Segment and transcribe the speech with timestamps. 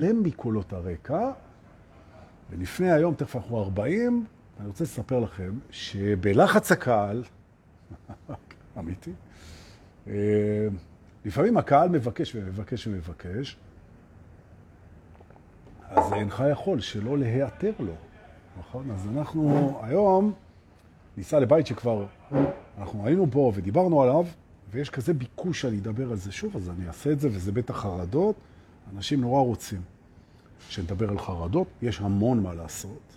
[0.00, 1.30] להתעלם מקולות הרקע,
[2.50, 4.24] ולפני היום, תכף אנחנו 40,
[4.60, 7.24] אני רוצה לספר לכם שבלחץ הקהל,
[8.78, 9.12] אמיתי,
[10.08, 10.14] אה,
[11.24, 13.56] לפעמים הקהל מבקש ומבקש ומבקש,
[15.88, 17.94] אז אינך יכול שלא להיעתר לו,
[18.58, 18.90] נכון?
[18.90, 20.32] אז אנחנו היום
[21.16, 22.06] ניסע לבית שכבר
[22.78, 24.26] אנחנו היינו בו ודיברנו עליו,
[24.70, 27.76] ויש כזה ביקוש שאני אדבר על זה שוב, אז אני אעשה את זה, וזה בטח
[27.76, 28.36] חרדות.
[28.96, 29.80] אנשים נורא רוצים
[30.68, 33.08] שנדבר על חרדות, יש המון מה לעשות.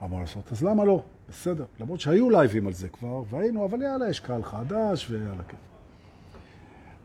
[0.00, 1.02] מה לעשות, אז למה לא?
[1.28, 1.64] בסדר.
[1.80, 5.56] למרות שהיו לייבים על זה כבר, והיינו, אבל יאללה, יש קהל חדש, ויאללה, כן.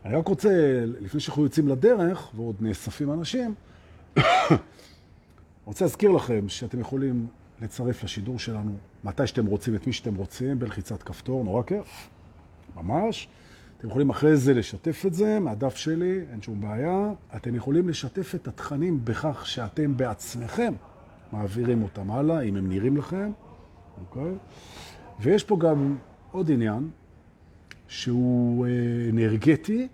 [0.04, 3.54] אני רק רוצה, לפני שאנחנו יוצאים לדרך, ועוד נאספים אנשים,
[5.64, 7.26] רוצה להזכיר לכם שאתם יכולים
[7.62, 12.08] לצרף לשידור שלנו מתי שאתם רוצים, את מי שאתם רוצים, בלחיצת כפתור, נורא כיף,
[12.76, 13.28] ממש.
[13.84, 17.12] אתם יכולים אחרי זה לשתף את זה מהדף שלי, אין שום בעיה.
[17.36, 20.72] אתם יכולים לשתף את התכנים בכך שאתם בעצמכם
[21.32, 23.32] מעבירים אותם הלאה, אם הם נראים לכם,
[24.00, 24.32] אוקיי?
[25.20, 25.96] ויש פה גם
[26.30, 26.90] עוד עניין
[27.88, 28.70] שהוא אה,
[29.10, 29.88] אנרגטי,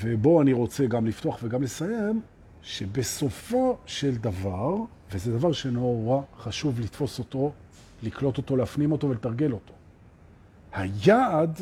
[0.00, 2.20] ובו אני רוצה גם לפתוח וגם לסיים,
[2.62, 4.76] שבסופו של דבר,
[5.12, 7.52] וזה דבר שנורא חשוב לתפוס אותו,
[8.02, 9.72] לקלוט אותו, להפנים אותו ולתרגל אותו.
[10.72, 11.60] היעד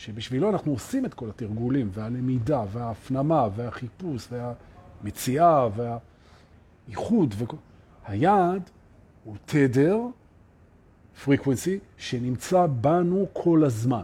[0.00, 5.68] שבשבילו אנחנו עושים את כל התרגולים, והלמידה, וההפנמה, והחיפוש, והמציאה,
[6.86, 7.56] והייחוד, וכל...
[8.06, 8.70] היעד
[9.24, 9.98] הוא תדר,
[11.24, 14.02] פריקוונסי, שנמצא בנו כל הזמן.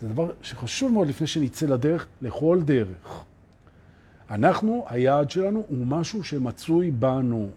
[0.00, 3.24] זה דבר שחשוב מאוד לפני שנצא לדרך, לכל דרך.
[4.30, 7.50] אנחנו, היעד שלנו הוא משהו שמצוי בנו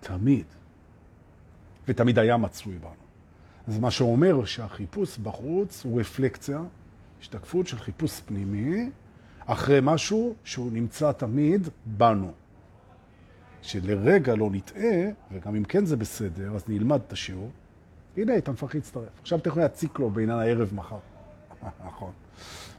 [0.00, 0.46] תמיד,
[1.88, 2.99] ותמיד היה מצוי בנו.
[3.70, 6.60] זה מה שאומר שהחיפוש בחוץ הוא רפלקציה,
[7.20, 8.90] השתקפות של חיפוש פנימי,
[9.46, 12.32] אחרי משהו שהוא נמצא תמיד בנו.
[13.62, 15.00] שלרגע לא נטעה,
[15.32, 17.50] וגם אם כן זה בסדר, אז נלמד את השיעור.
[18.16, 19.04] הנה, איתן פרחי הצטרף.
[19.20, 20.98] עכשיו אתם יכולים להציק לו בעניין הערב מחר.
[21.86, 22.10] נכון.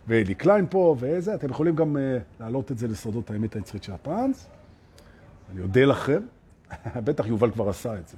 [0.07, 1.99] ואלי קליין פה, ואיזה, אתם יכולים גם uh,
[2.39, 4.47] להעלות את זה לסודות האמת היצרית של הפרנס.
[5.51, 6.21] אני אודה לכם.
[7.05, 8.17] בטח יובל כבר עשה את זה.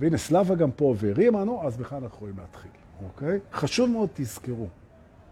[0.00, 2.70] והנה סלאבה גם פה והרימה, נו, אז בכלל אנחנו יכולים להתחיל,
[3.04, 3.38] אוקיי?
[3.52, 4.66] חשוב מאוד תזכרו.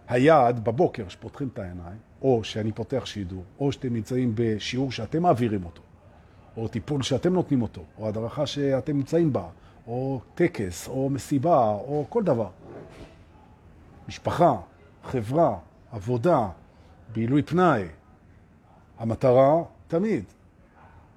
[0.09, 5.65] היעד בבוקר שפותחים את העיניים, או שאני פותח שידור, או שאתם נמצאים בשיעור שאתם מעבירים
[5.65, 5.83] אותו,
[6.57, 9.49] או טיפול שאתם נותנים אותו, או הדרכה שאתם נמצאים בה,
[9.87, 12.49] או טקס, או מסיבה, או כל דבר.
[14.09, 14.57] משפחה,
[15.05, 15.57] חברה,
[15.93, 16.49] עבודה,
[17.13, 17.85] בעילוי פנאי.
[18.99, 20.25] המטרה תמיד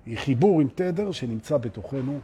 [0.05, 2.19] היא חיבור עם תדר שנמצא בתוכנו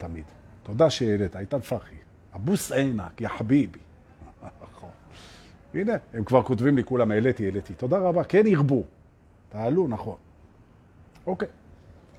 [0.00, 0.24] תמיד.
[0.62, 1.94] תודה שהעלית, איתן פחי.
[2.34, 3.78] אבוס עינק, יא חביבי.
[4.62, 4.90] נכון.
[5.74, 7.74] הנה, הם כבר כותבים לי, כולם העליתי, העליתי.
[7.74, 8.84] תודה רבה, כן ירבו.
[9.48, 10.16] תעלו, נכון.
[11.26, 11.48] אוקיי.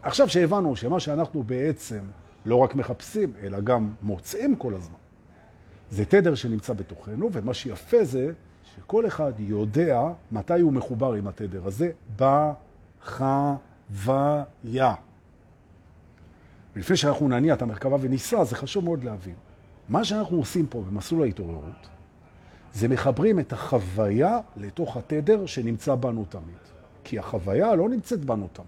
[0.02, 2.00] עכשיו שהבנו שמה שאנחנו בעצם
[2.46, 4.96] לא רק מחפשים, אלא גם מוצאים כל הזמן,
[5.90, 8.32] זה תדר שנמצא בתוכנו, ומה שיפה זה
[8.76, 11.92] שכל אחד יודע מתי הוא מחובר עם התדר הזה
[13.06, 14.94] בחוויה.
[16.76, 19.36] ולפני שאנחנו נניע את המרכבה וניסע, זה חשוב מאוד להבין.
[19.90, 21.90] מה שאנחנו עושים פה במסלול ההתעוררות,
[22.74, 26.62] זה מחברים את החוויה לתוך התדר שנמצא בנו תמיד.
[27.04, 28.68] כי החוויה לא נמצאת בנו תמיד,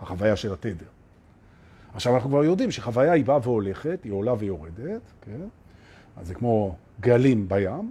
[0.00, 0.86] החוויה של התדר.
[1.94, 5.40] עכשיו אנחנו כבר יודעים שחוויה היא באה והולכת, היא עולה ויורדת, כן?
[6.16, 7.90] אז זה כמו גלים בים,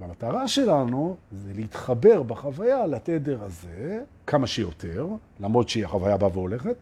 [0.00, 5.06] והמטרה שלנו זה להתחבר בחוויה לתדר הזה כמה שיותר,
[5.40, 6.76] למרות שהיא החוויה באה והולכת,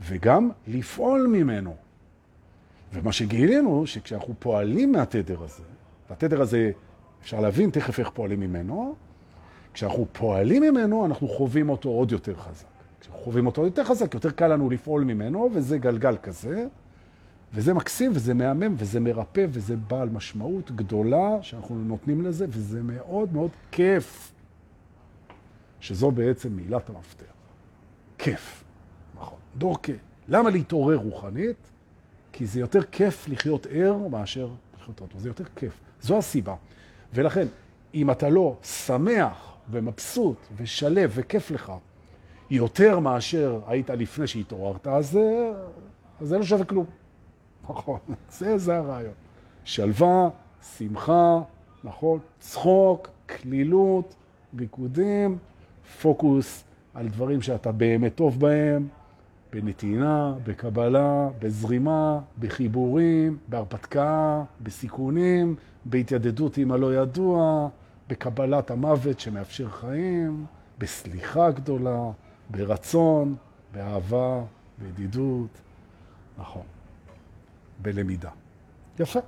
[0.00, 1.76] וגם לפעול ממנו.
[2.92, 5.62] ומה שגילינו, שכשאנחנו פועלים מהתדר הזה,
[6.10, 6.70] והתדר הזה,
[7.22, 8.94] אפשר להבין תכף איך פועלים ממנו,
[9.74, 12.66] כשאנחנו פועלים ממנו, אנחנו חווים אותו עוד יותר חזק.
[13.00, 16.66] כשאנחנו חווים אותו יותר חזק, יותר קל לנו לפעול ממנו, וזה גלגל כזה,
[17.54, 23.32] וזה מקסים, וזה מהמם, וזה מרפא, וזה בעל משמעות גדולה שאנחנו נותנים לזה, וזה מאוד
[23.32, 24.32] מאוד כיף.
[25.80, 27.24] שזו בעצם מילת המפתח.
[28.18, 28.64] כיף.
[29.58, 29.92] דורקה.
[30.28, 31.56] למה להתעורר רוחנית?
[32.32, 35.20] כי זה יותר כיף לחיות ער מאשר לחיות רטוב.
[35.20, 35.80] זה יותר כיף.
[36.00, 36.54] זו הסיבה.
[37.14, 37.46] ולכן,
[37.94, 41.72] אם אתה לא שמח ומבסוט ושלב וכיף לך
[42.50, 45.18] יותר מאשר היית לפני שהתעוררת, אז
[46.20, 46.86] זה לא שווה כלום.
[47.70, 47.98] נכון,
[48.38, 49.14] זה, זה הרעיון.
[49.64, 50.28] שלווה,
[50.76, 51.40] שמחה,
[51.84, 54.14] נכון, צחוק, כלילות,
[54.58, 55.38] ריקודים,
[56.02, 56.64] פוקוס
[56.94, 58.88] על דברים שאתה באמת טוב בהם,
[59.52, 67.68] בנתינה, בקבלה, בזרימה, בחיבורים, בהרפתקה, בסיכונים, בהתיידדות עם הלא ידוע,
[68.08, 70.46] בקבלת המוות שמאפשר חיים,
[70.78, 72.10] בסליחה גדולה,
[72.50, 73.36] ברצון,
[73.72, 74.42] באהבה,
[74.78, 75.50] בידידות,
[76.38, 76.62] נכון,
[77.82, 78.30] בלמידה.
[78.98, 79.20] יפה.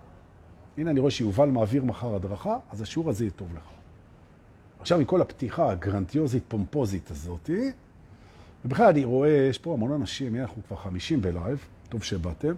[0.78, 3.68] הנה אני רואה שיובל מעביר מחר הדרכה, אז השיעור הזה יהיה טוב לך.
[4.80, 7.50] עכשיו, מכל הפתיחה הגרנטיוזית, פומפוזית הזאת,
[8.64, 12.52] ובכלל אני רואה, יש פה המון אנשים, אנחנו כבר 50 בלייב, טוב שבאתם.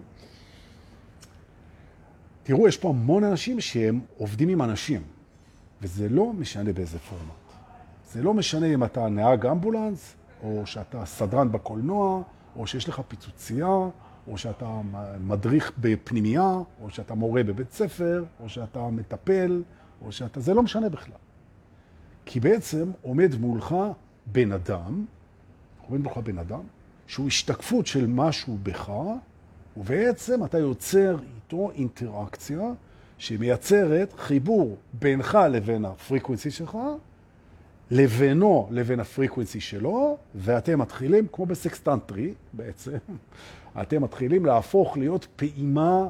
[2.43, 5.01] תראו, יש פה המון אנשים שהם עובדים עם אנשים,
[5.81, 7.43] וזה לא משנה באיזה פורמט.
[8.11, 12.21] זה לא משנה אם אתה נהג אמבולנס, או שאתה סדרן בקולנוע,
[12.55, 13.77] או שיש לך פיצוצייה,
[14.27, 14.81] או שאתה
[15.19, 19.63] מדריך בפנימייה, או שאתה מורה בבית ספר, או שאתה מטפל,
[20.01, 20.39] או שאתה...
[20.39, 21.15] זה לא משנה בכלל.
[22.25, 23.75] כי בעצם עומד מולך
[24.25, 25.05] בן אדם,
[25.87, 26.61] עומד מולך בן אדם,
[27.07, 28.91] שהוא השתקפות של משהו בך,
[29.77, 32.61] ובעצם אתה יוצר איתו אינטראקציה
[33.17, 36.77] שמייצרת חיבור בינך לבין ה frequency שלך,
[37.91, 42.97] לבינו לבין ה frequency שלו, ואתם מתחילים, כמו בסקס טנטרי בעצם,
[43.81, 46.09] אתם מתחילים להפוך להיות פעימה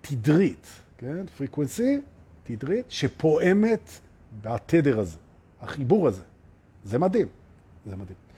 [0.00, 0.66] תדרית,
[0.98, 1.26] כן?
[1.36, 2.00] frequency,
[2.44, 3.90] תדרית, שפועמת
[4.42, 5.16] בתדר הזה,
[5.60, 6.22] החיבור הזה.
[6.84, 7.26] זה מדהים,
[7.86, 8.29] זה מדהים.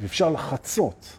[0.00, 1.18] ואפשר לחצות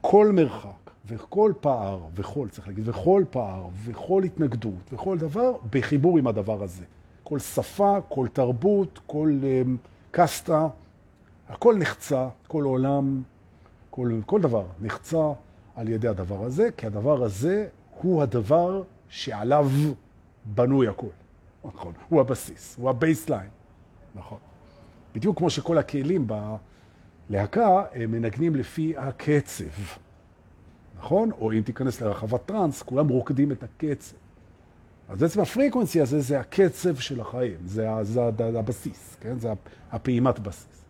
[0.00, 6.26] כל מרחק וכל פער, וכל, צריך להגיד, וכל פער, וכל התנגדות, וכל דבר, בחיבור עם
[6.26, 6.84] הדבר הזה.
[7.24, 9.68] כל שפה, כל תרבות, כל um,
[10.10, 10.68] קסטה,
[11.48, 13.22] הכל נחצה, כל עולם,
[13.90, 15.32] כל, כל דבר נחצה
[15.76, 17.68] על ידי הדבר הזה, כי הדבר הזה
[18.00, 19.70] הוא הדבר שעליו
[20.44, 21.06] בנוי הכל.
[21.64, 23.50] נכון, הוא הבסיס, הוא ה baseline.
[24.14, 24.38] נכון.
[25.14, 26.26] בדיוק כמו שכל הכלים
[27.30, 29.64] בלהקה הם מנגנים לפי הקצב.
[30.98, 31.30] נכון?
[31.30, 34.16] או אם תיכנס לרחבת טרנס, כולם רוקדים את הקצב.
[35.08, 38.20] אז בעצם ה frequency הזה זה הקצב של החיים, זה, זה
[38.58, 39.38] הבסיס, כן?
[39.38, 39.52] זה
[39.90, 40.84] הפעימת בסיס.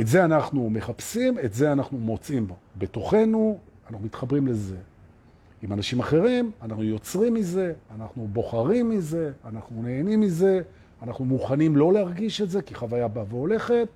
[0.00, 2.56] את זה אנחנו מחפשים, את זה אנחנו מוצאים בו.
[2.76, 3.58] בתוכנו,
[3.90, 4.76] אנחנו מתחברים לזה.
[5.62, 10.60] עם אנשים אחרים, אנחנו יוצרים מזה, אנחנו בוחרים מזה, אנחנו נהנים מזה,
[11.02, 13.88] אנחנו מוכנים לא להרגיש את זה, כי חוויה באה והולכת,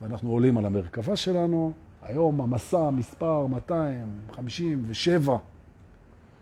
[0.00, 1.72] ואנחנו עולים על המרכבה שלנו.
[2.02, 5.36] היום המסע מספר 257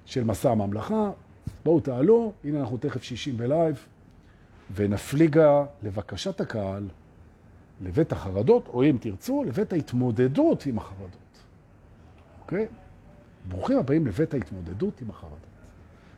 [0.05, 1.11] של מסע הממלכה.
[1.65, 3.87] בואו תעלו, הנה אנחנו תכף 60 בלייב,
[4.75, 6.89] ונפליגה לבקשת הקהל
[7.81, 11.39] לבית החרדות, או אם תרצו, לבית ההתמודדות עם החרדות.
[12.43, 12.67] אוקיי?
[13.49, 15.39] ברוכים הבאים לבית ההתמודדות עם החרדות.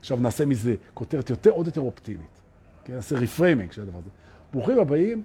[0.00, 2.40] עכשיו נעשה מזה כותרת יותר, עוד יותר אופטימית.
[2.84, 4.10] כן, נעשה reframing של הדבר הזה.
[4.52, 5.22] ברוכים הבאים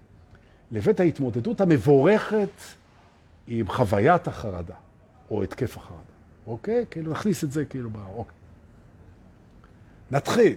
[0.72, 2.50] לבית ההתמודדות המבורכת
[3.48, 4.76] עם חוויית החרדה,
[5.32, 6.02] או התקף החרדה.
[6.48, 6.86] אוקיי?
[6.92, 7.90] כאילו נכניס את זה כאילו.
[8.16, 8.36] אוקיי.
[10.12, 10.56] נתחיל,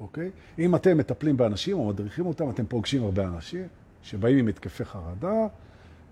[0.00, 0.30] אוקיי?
[0.58, 3.66] אם אתם מטפלים באנשים או מדריכים אותם, אתם פוגשים הרבה אנשים
[4.02, 5.46] שבאים עם התקפי חרדה,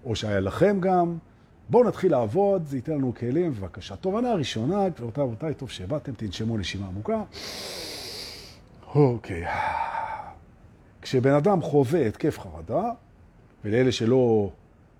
[0.04, 1.18] או שהיה לכם גם.
[1.68, 3.96] בואו נתחיל לעבוד, זה ייתן לנו כלים, בבקשה.
[3.96, 7.22] תובנה ראשונה, גבירותיי ורבותיי, טוב שבאתם, תנשמו נשימה עמוקה.
[8.94, 9.44] אוקיי.
[11.02, 12.90] כשבן אדם חווה התקף חרדה,
[13.66, 14.50] ולאלה שלא,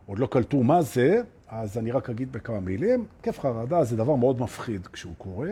[0.07, 3.05] עוד לא קלטו מה זה, אז אני רק אגיד בכמה מילים.
[3.17, 5.51] התקף חרדה זה דבר מאוד מפחיד כשהוא קורה.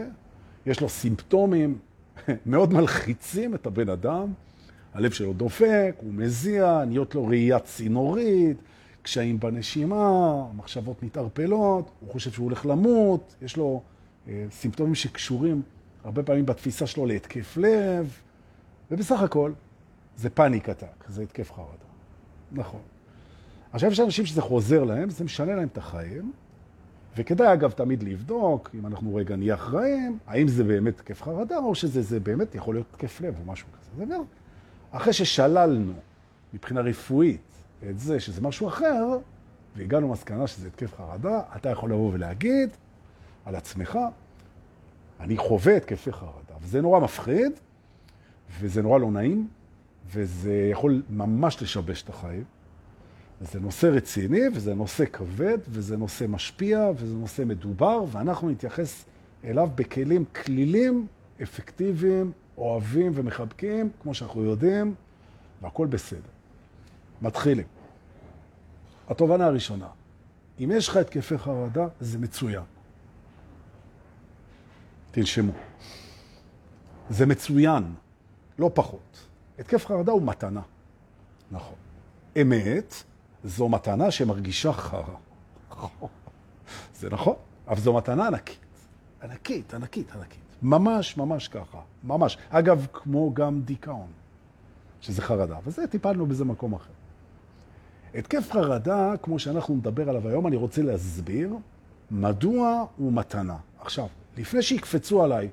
[0.66, 1.78] יש לו סימפטומים
[2.46, 4.32] מאוד מלחיצים את הבן אדם.
[4.94, 8.56] הלב שלו דופק, הוא מזיע, נהיות לו ראייה צינורית,
[9.02, 13.82] קשיים בנשימה, מחשבות מתערפלות, הוא חושב שהוא הולך למות, יש לו
[14.28, 15.62] אה, סימפטומים שקשורים
[16.04, 18.18] הרבה פעמים בתפיסה שלו להתקף לב,
[18.90, 19.52] ובסך הכל
[20.16, 21.84] זה פאניק עתק, זה התקף חרדה.
[22.52, 22.80] נכון.
[23.74, 26.32] עכשיו יש אנשים שזה חוזר להם, זה משנה להם את החיים,
[27.16, 31.74] וכדאי אגב תמיד לבדוק, אם אנחנו רגע נהיה אחראים, האם זה באמת התקף חרדה, או
[31.74, 34.06] שזה זה באמת יכול להיות התקף לב או משהו כזה.
[34.06, 34.16] זה
[34.90, 35.92] אחרי ששללנו
[36.54, 37.40] מבחינה רפואית
[37.90, 39.18] את זה שזה משהו אחר,
[39.76, 42.70] והגענו מסקנה שזה התקף חרדה, אתה יכול לבוא ולהגיד
[43.44, 43.98] על עצמך,
[45.20, 47.52] אני חווה התקפי חרדה, וזה נורא מפחיד,
[48.60, 49.48] וזה נורא לא נעים,
[50.12, 52.53] וזה יכול ממש לשבש את החיים.
[53.40, 59.04] וזה נושא רציני, וזה נושא כבד, וזה נושא משפיע, וזה נושא מדובר, ואנחנו נתייחס
[59.44, 61.06] אליו בכלים כלילים,
[61.42, 64.94] אפקטיביים, אוהבים ומחבקים, כמו שאנחנו יודעים,
[65.62, 66.20] והכל בסדר.
[67.22, 67.66] מתחילים.
[69.08, 69.88] התובנה הראשונה,
[70.60, 72.62] אם יש לך התקפי חרדה, זה מצוין.
[75.10, 75.52] תנשמו.
[77.10, 77.94] זה מצוין,
[78.58, 79.26] לא פחות.
[79.58, 80.62] התקף חרדה הוא מתנה.
[81.50, 81.76] נכון.
[82.42, 82.94] אמת,
[83.44, 85.16] זו מתנה שמרגישה חרה.
[86.98, 87.34] זה נכון,
[87.68, 88.58] אבל זו מתנה ענקית.
[89.22, 90.38] ענקית, ענקית, ענקית.
[90.62, 91.78] ממש, ממש ככה.
[92.04, 92.38] ממש.
[92.50, 94.06] אגב, כמו גם דיכאון,
[95.00, 95.58] שזה חרדה.
[95.64, 96.90] וזה, טיפלנו בזה מקום אחר.
[98.14, 101.54] התקף חרדה, כמו שאנחנו נדבר עליו היום, אני רוצה להסביר
[102.10, 103.56] מדוע הוא מתנה.
[103.80, 105.48] עכשיו, לפני שיקפצו עליי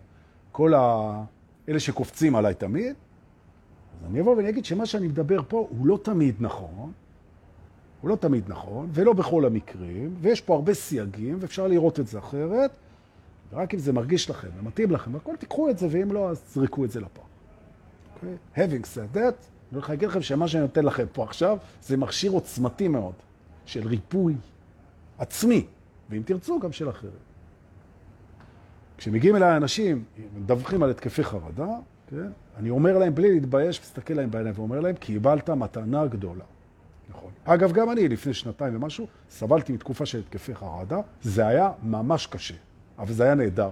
[0.52, 1.24] כל ה...
[1.70, 2.96] אלה שקופצים עליי תמיד,
[3.94, 6.92] אז אני אבוא ואני אגיד שמה שאני מדבר פה הוא לא תמיד נכון,
[8.02, 12.20] הוא לא תמיד נכון, ולא בכל המקרים, ויש פה הרבה סייגים, ואפשר לראות את זה
[12.20, 12.72] אחרת,
[13.54, 16.86] ורק אם זה מרגיש לכם ומתאים לכם, הכל תיקחו את זה, ואם לא, אז זריקו
[16.86, 17.22] את זה לפה.
[17.22, 18.26] Okay?
[18.56, 18.66] אוקיי?
[18.66, 19.18] Having said that,
[19.72, 23.14] אני הולך להגיד לכם שמה שאני נותן לכם פה עכשיו, זה מכשיר עוצמתי מאוד,
[23.66, 24.36] של ריפוי
[25.18, 25.66] עצמי,
[26.10, 27.14] ואם תרצו, גם של אחרים.
[28.98, 30.04] כשמגיעים אליי אנשים,
[30.36, 31.70] מדווחים על התקפי חרדה,
[32.08, 32.28] כן?
[32.58, 36.44] אני אומר להם בלי להתבייש, מסתכל להם בעיניים ואומר להם, קיבלת מתנה גדולה.
[37.12, 37.32] נכון.
[37.44, 42.54] אגב, גם אני לפני שנתיים ומשהו, סבלתי מתקופה של התקפי חרדה, זה היה ממש קשה,
[43.00, 43.72] אבל זה היה נהדר.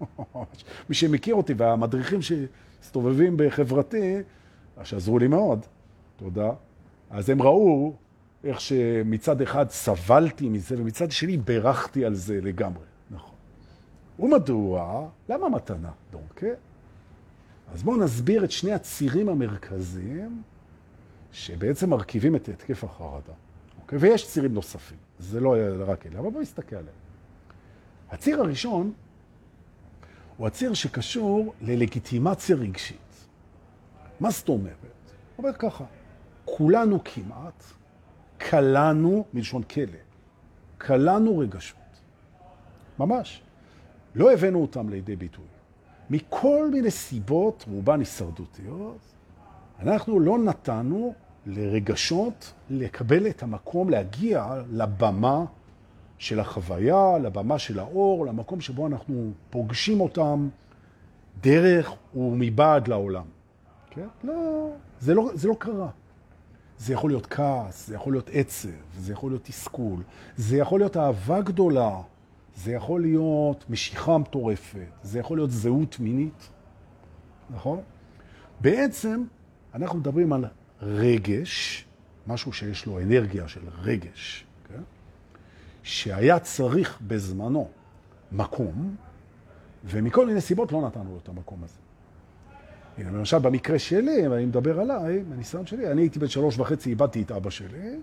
[0.88, 4.16] מי שמכיר אותי והמדריכים שהסתובבים בחברתי,
[4.84, 5.66] שעזרו לי מאוד,
[6.16, 6.50] תודה,
[7.10, 7.94] אז הם ראו
[8.44, 12.84] איך שמצד אחד סבלתי מזה, ומצד שני בירכתי על זה לגמרי.
[13.10, 13.34] נכון.
[14.18, 15.08] ומדוע?
[15.28, 16.46] למה מתנה, דורקה?
[17.74, 20.42] אז בואו נסביר את שני הצירים המרכזיים
[21.36, 23.32] שבעצם מרכיבים את התקף החרדה.
[23.82, 23.98] אוקיי?
[23.98, 25.54] ויש צירים נוספים, זה לא
[25.86, 26.96] רק אלה, אבל בואו נסתכל עליהם.
[28.10, 28.92] הציר הראשון
[30.36, 33.26] הוא הציר שקשור ללגיטימציה רגשית.
[34.20, 34.74] מה זאת אומרת?
[35.38, 35.84] אומר ככה,
[36.44, 37.64] כולנו כמעט
[38.38, 39.98] קלענו, מלשון כלא,
[40.78, 41.78] קלענו רגשות.
[42.98, 43.42] ממש.
[44.14, 45.44] לא הבאנו אותם לידי ביטוי.
[46.10, 48.98] מכל מיני סיבות, רובן הישרדותיות,
[49.78, 51.14] אנחנו לא נתנו
[51.46, 55.44] לרגשות לקבל את המקום, להגיע לבמה
[56.18, 60.48] של החוויה, לבמה של האור, למקום שבו אנחנו פוגשים אותם
[61.40, 63.24] דרך ומבעד לעולם.
[63.90, 64.06] כן?
[64.24, 65.88] לא, זה לא, זה לא קרה.
[66.78, 70.02] זה יכול להיות כעס, זה יכול להיות עצב, זה יכול להיות תסכול,
[70.36, 72.00] זה יכול להיות אהבה גדולה,
[72.56, 76.48] זה יכול להיות משיכה מטורפת, זה יכול להיות זהות מינית,
[77.50, 77.80] נכון?
[78.60, 79.24] בעצם
[79.74, 80.44] אנחנו מדברים על
[80.82, 81.84] רגש,
[82.26, 84.82] משהו שיש לו אנרגיה של רגש, כן?
[85.82, 87.68] שהיה צריך בזמנו
[88.32, 88.96] מקום,
[89.84, 91.78] ומכל מיני סיבות לא נתנו לו את המקום הזה.
[92.98, 97.22] הנה, למשל, במקרה שלי, ואני מדבר עליי, בניסיון שלי, אני הייתי בן שלוש וחצי, איבדתי
[97.22, 97.96] את אבא שלי,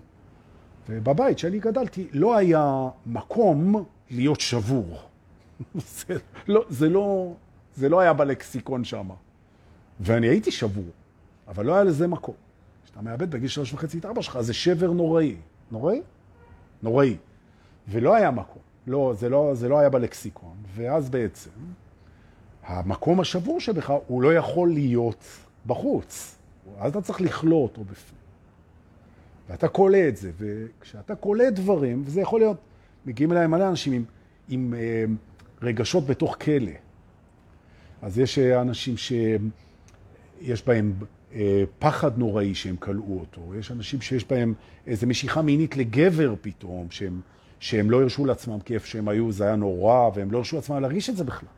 [0.88, 5.02] ובבית שאני גדלתי לא היה מקום להיות שבור.
[5.74, 6.16] זה,
[6.48, 7.34] לא, זה, לא,
[7.76, 9.08] זה לא היה בלקסיקון שם.
[10.00, 10.84] ואני הייתי שבור,
[11.48, 12.34] אבל לא היה לזה מקום.
[12.94, 15.36] כשאתה מאבד בגיל שלוש וחצי את אבא שלך, זה שבר נוראי.
[15.70, 16.02] נוראי?
[16.82, 17.16] נוראי.
[17.88, 18.62] ולא היה מקום.
[18.86, 20.56] לא, זה לא, זה לא היה בלקסיקון.
[20.74, 21.50] ואז בעצם,
[22.64, 25.24] המקום השבור שבך, הוא לא יכול להיות
[25.66, 26.36] בחוץ.
[26.78, 28.20] אז אתה צריך לכלוא אותו בפנים.
[29.48, 32.56] ואתה קולה את זה, וכשאתה קולה דברים, וזה יכול להיות,
[33.06, 34.04] מגיעים אליי מלא אנשים עם,
[34.48, 35.04] עם אה,
[35.62, 36.72] רגשות בתוך כלא.
[38.02, 41.06] אז יש אנשים שיש בהם אה,
[41.78, 44.54] פחד נוראי שהם קלעו אותו, יש אנשים שיש בהם
[44.86, 47.20] איזו משיכה מינית לגבר פתאום, שהם,
[47.60, 51.10] שהם לא הרשו לעצמם כיף שהם היו, זה היה נורא, והם לא הרשו לעצמם להרגיש
[51.10, 51.48] את זה בכלל.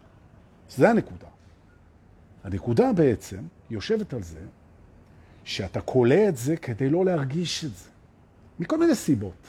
[0.71, 1.26] זה הנקודה.
[2.45, 4.40] הנקודה בעצם יושבת על זה
[5.45, 7.90] שאתה קולה את זה כדי לא להרגיש את זה.
[8.59, 9.47] מכל מיני סיבות.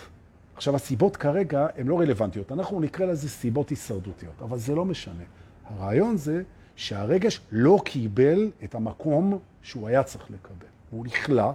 [0.55, 2.51] עכשיו, הסיבות כרגע הן לא רלוונטיות.
[2.51, 5.23] אנחנו נקרא לזה סיבות הישרדותיות, אבל זה לא משנה.
[5.65, 6.43] הרעיון זה
[6.75, 10.67] שהרגש לא קיבל את המקום שהוא היה צריך לקבל.
[10.89, 11.53] הוא נכלה,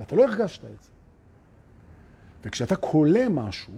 [0.00, 0.90] ואתה לא הרגשת את זה.
[2.44, 3.74] וכשאתה קולה משהו,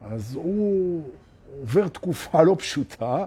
[0.00, 1.02] אז הוא
[1.60, 3.24] עובר תקופה לא פשוטה,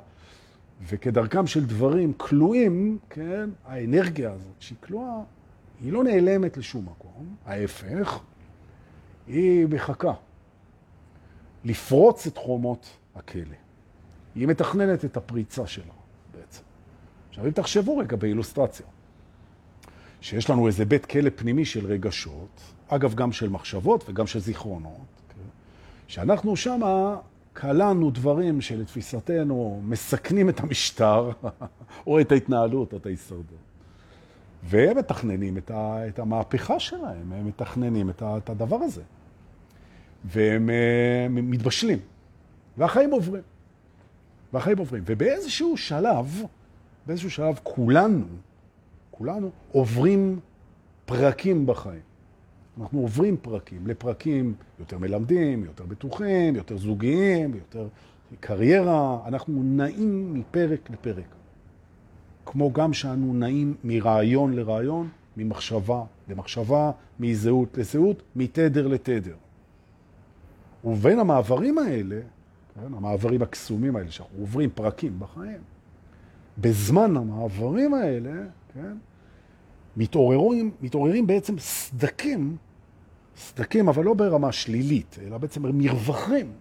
[0.87, 5.21] וכדרכם של דברים כלואים, כן, האנרגיה הזאת שהיא כלואה,
[5.81, 8.19] היא לא נעלמת לשום מקום, ההפך,
[9.27, 10.13] היא מחכה
[11.63, 13.55] לפרוץ את חומות הכלא.
[14.35, 15.93] היא מתכננת את הפריצה שלה
[16.33, 16.63] בעצם.
[17.29, 18.85] עכשיו, אם תחשבו רגע באילוסטרציה,
[20.21, 25.05] שיש לנו איזה בית כלא פנימי של רגשות, אגב, גם של מחשבות וגם של זיכרונות,
[25.29, 25.49] כן?
[26.07, 27.15] שאנחנו שמה
[27.53, 31.31] קלענו דברים שלתפיסתנו מסכנים את המשטר,
[32.07, 33.67] או את ההתנהלות, או את ההישרדות.
[34.63, 39.01] והם מתכננים את, ה, את המהפכה שלהם, הם מתכננים את, ה, את הדבר הזה.
[40.25, 41.99] והם uh, מתבשלים,
[42.77, 43.41] והחיים עוברים.
[44.53, 45.03] והחיים עוברים.
[45.05, 46.41] ובאיזשהו שלב,
[47.05, 48.25] באיזשהו שלב כולנו,
[49.17, 50.39] כולנו עוברים
[51.05, 52.01] פרקים בחיים.
[52.79, 57.87] אנחנו עוברים פרקים לפרקים יותר מלמדים, יותר בטוחים, יותר זוגיים, יותר
[58.39, 59.19] קריירה.
[59.25, 61.35] אנחנו נעים מפרק לפרק.
[62.45, 69.35] כמו גם שאנו נעים מרעיון לרעיון, ממחשבה למחשבה, מזהות לזהות, מתדר לתדר.
[70.83, 72.19] ובין המעברים האלה,
[72.75, 75.61] כן, המעברים הקסומים האלה, שאנחנו עוברים פרקים בחיים,
[76.57, 78.43] בזמן המעברים האלה,
[78.73, 78.97] כן,
[79.97, 82.57] מתעוררים, מתעוררים בעצם סדקים,
[83.37, 86.51] סדקים, אבל לא ברמה שלילית, אלא בעצם מרווחים,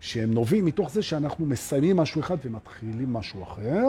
[0.00, 3.84] שהם נובעים מתוך זה שאנחנו מסיימים משהו אחד ומתחילים משהו אחר.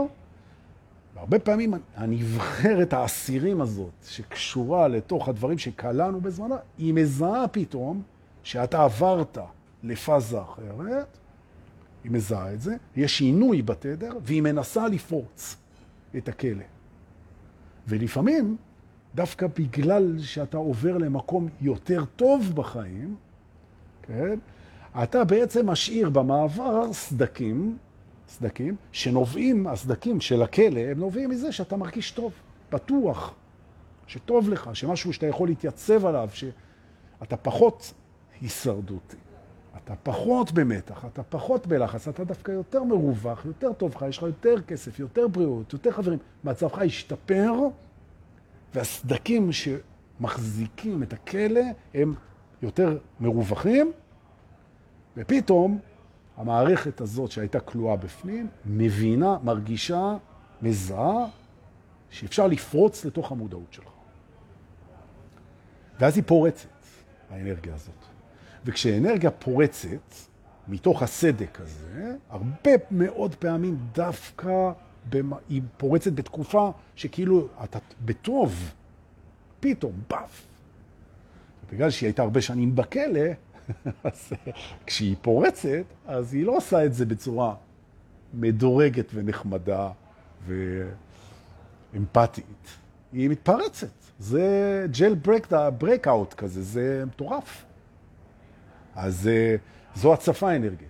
[1.16, 8.02] והרבה פעמים הנבחרת האסירים הזאת, שקשורה לתוך הדברים שקלענו בזמנה, היא מזהה פתאום
[8.44, 9.38] שאתה עברת
[9.84, 11.18] לפאזה אחרת,
[12.04, 15.56] היא מזהה את זה, יש שינוי בתדר, והיא מנסה לפרוץ
[16.18, 16.79] את הכלא.
[17.88, 18.58] ולפעמים,
[19.16, 23.16] דווקא בגלל שאתה עובר למקום יותר טוב בחיים,
[24.02, 24.40] כן,
[25.04, 27.78] אתה בעצם משאיר במעבר סדקים,
[28.28, 32.32] סדקים, שנובעים, הסדקים של הכלא, הם נובעים מזה שאתה מרגיש טוב,
[32.72, 33.34] בטוח,
[34.08, 37.94] שטוב לך, שמשהו שאתה יכול להתייצב עליו, שאתה פחות
[38.42, 39.18] הישרדותי.
[39.90, 44.24] אתה פחות במתח, אתה פחות בלחץ, אתה דווקא יותר מרווח, יותר טוב לך, יש לך
[44.24, 46.20] יותר כסף, יותר בריאות, יותר חברים.
[46.44, 47.54] מצבך ישתפר,
[48.74, 51.62] והסדקים שמחזיקים את הכלא
[51.94, 52.14] הם
[52.62, 53.92] יותר מרווחים,
[55.18, 55.80] ופתאום
[56.38, 60.18] המערכת הזאת שהייתה כלואה בפנים, מבינה, מרגישה,
[60.62, 61.26] מזהה,
[62.10, 63.92] שאפשר לפרוץ לתוך המודעות שלך.
[66.00, 66.68] ואז היא פורצת,
[67.30, 68.19] האנרגיה הזאת.
[68.66, 70.16] וכשאנרגיה פורצת
[70.68, 74.72] מתוך הסדק הזה, הרבה מאוד פעמים דווקא
[75.10, 75.34] במ...
[75.50, 78.72] היא פורצת בתקופה שכאילו אתה בטוב,
[79.60, 80.46] פתאום, באף.
[81.72, 83.22] בגלל שהיא הייתה הרבה שנים בכלא,
[84.04, 84.34] אז
[84.86, 87.56] כשהיא פורצת, אז היא לא עושה את זה בצורה
[88.34, 89.92] מדורגת ונחמדה
[91.94, 92.78] ואמפתית.
[93.14, 93.88] היא מתפרצת.
[94.20, 95.48] זה ג'ל ברק,
[96.34, 97.66] כזה, זה מטורף.
[99.00, 99.56] אז אה,
[99.96, 100.88] זו הצפה אנרגטית,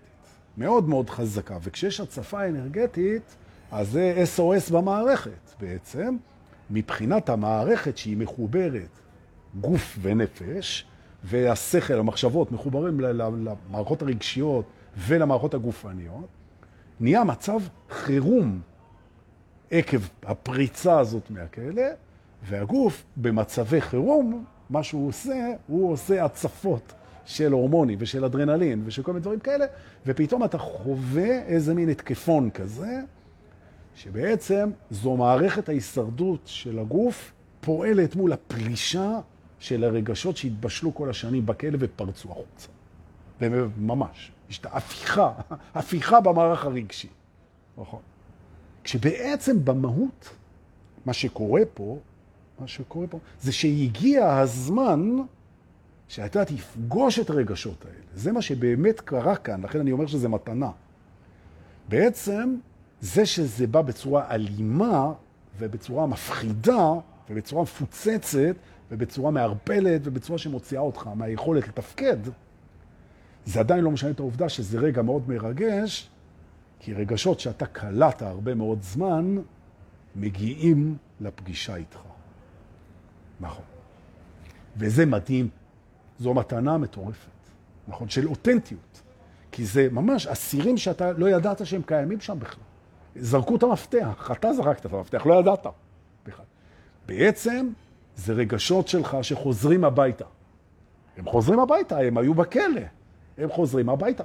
[0.58, 1.58] מאוד מאוד חזקה.
[1.62, 3.36] וכשיש הצפה אנרגטית,
[3.72, 6.18] אז זה SOS במערכת בעצם,
[6.70, 9.00] מבחינת המערכת שהיא מחוברת
[9.62, 10.86] גוף ונפש,
[11.24, 14.66] והשכל, המחשבות, מחוברים למערכות הרגשיות
[14.98, 16.28] ולמערכות הגופניות,
[17.00, 18.62] נהיה מצב חירום
[19.72, 21.88] עקב הפריצה הזאת מהכלא,
[22.44, 26.94] והגוף במצבי חירום, מה שהוא עושה, הוא עושה הצפות
[27.30, 29.66] של הורמונים ושל אדרנלין ושל כל מיני דברים כאלה,
[30.06, 33.02] ופתאום אתה חווה איזה מין התקפון כזה,
[33.96, 39.20] שבעצם זו מערכת ההישרדות של הגוף פועלת מול הפלישה
[39.60, 42.68] של הרגשות שהתבשלו כל השנים בכלא ופרצו החוצה.
[43.42, 45.32] וממש, יש את ההפיכה,
[45.76, 47.10] הפיכה במערך הרגשי.
[47.78, 48.02] נכון.
[48.84, 50.30] כשבעצם במהות,
[51.06, 52.00] מה שקורה פה,
[52.60, 55.18] מה שקורה פה, זה שהגיע הזמן
[56.10, 57.98] שאתה תפגוש את הרגשות האלה.
[58.14, 60.72] זה מה שבאמת קרה כאן, לכן אני אומר שזה מתנה.
[61.90, 62.56] בעצם,
[63.02, 65.14] זה שזה בא בצורה אלימה
[65.60, 66.94] ובצורה מפחידה
[67.30, 68.56] ובצורה מפוצצת
[68.92, 72.18] ובצורה מערפלת ובצורה שמוציאה אותך מהיכולת לתפקד,
[73.46, 76.10] זה עדיין לא משנה את העובדה שזה רגע מאוד מרגש,
[76.80, 79.38] כי רגשות שאתה קלטת הרבה מאוד זמן
[80.16, 82.00] מגיעים לפגישה איתך.
[83.40, 83.66] נכון.
[84.78, 85.50] וזה מדהים
[86.20, 87.30] זו מתנה מטורפת,
[87.88, 88.10] נכון?
[88.10, 89.02] של אותנטיות.
[89.52, 92.64] כי זה ממש אסירים שאתה לא ידעת שהם קיימים שם בכלל.
[93.16, 95.66] זרקו את המפתח, אתה זרקת את המפתח, לא ידעת
[96.26, 96.46] בכלל.
[97.06, 97.70] בעצם
[98.16, 100.26] זה רגשות שלך שחוזרים הביתה.
[101.18, 102.82] הם חוזרים הביתה, הם היו בכלא,
[103.38, 104.24] הם חוזרים הביתה.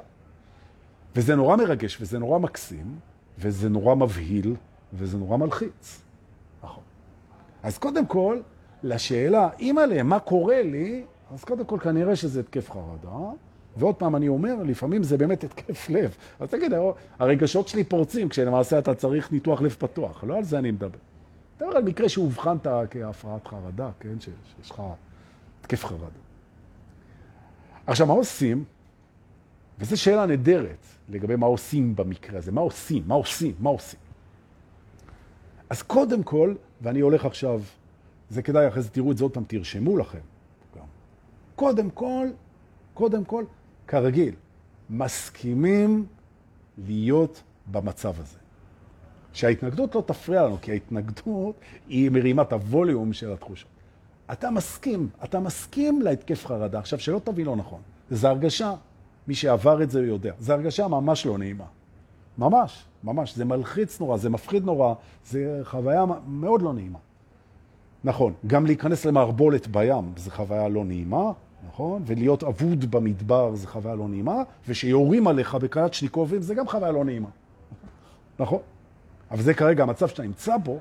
[1.17, 2.99] וזה נורא מרגש, וזה נורא מקסים,
[3.39, 4.55] וזה נורא מבהיל,
[4.93, 6.03] וזה נורא מלחיץ.
[6.65, 6.83] נכון.
[7.63, 8.41] אז קודם כל,
[8.83, 11.05] לשאלה, אימא'לה, מה קורה לי?
[11.33, 13.33] אז קודם כל כנראה שזה התקף חרדה,
[13.77, 16.17] ועוד פעם אני אומר, לפעמים זה באמת התקף לב.
[16.41, 16.73] אז תגיד,
[17.19, 20.99] הרגשות שלי פורצים כשלמעשה אתה צריך ניתוח לב פתוח, לא על זה אני מדבר.
[21.57, 24.83] אתה אומר על מקרה שהובחנת כהפרעת חרדה, כן, שיש לך
[25.61, 26.07] התקף חרדה.
[27.87, 28.65] עכשיו, מה עושים?
[29.79, 32.53] וזו שאלה נדרת לגבי מה עושים במקרה הזה.
[32.53, 33.03] מה עושים?
[33.07, 33.55] מה עושים?
[33.59, 34.01] מה עושים?
[35.71, 37.61] אז קודם כל, ואני הולך עכשיו,
[38.31, 40.34] זה כדאי, אחרי זה תראו את זה עוד פעם, תרשמו לכם.
[41.57, 42.29] קודם כל,
[42.95, 43.45] קודם כל,
[43.87, 44.35] כרגיל,
[44.91, 46.07] מסכימים
[46.79, 48.39] להיות במצב הזה.
[49.33, 51.55] שההתנגדות לא תפריע לנו, כי ההתנגדות
[51.89, 53.69] היא מרימת הווליום של התחושות.
[54.33, 56.79] אתה מסכים, אתה מסכים להתקף חרדה.
[56.79, 58.75] עכשיו, שלא תבין לא נכון, זו הרגשה,
[59.29, 61.65] מי שעבר את זה יודע, זו הרגשה ממש לא נעימה.
[62.39, 63.37] ממש, ממש.
[63.37, 64.95] זה מלחיץ נורא, זה מפחיד נורא,
[65.27, 66.99] זה חוויה מאוד לא נעימה.
[68.05, 71.33] נכון, גם להיכנס למערבולת בים זה חוויה לא נעימה,
[71.69, 72.03] נכון?
[72.07, 77.29] ולהיות אבוד במדבר זה חוויה לא נעימה, ושיורים עליך בקלצ'ניקובים זה גם חוויה לא נעימה.
[78.39, 78.61] נכון?
[79.31, 80.79] אבל זה כרגע המצב שאתה נמצא בו,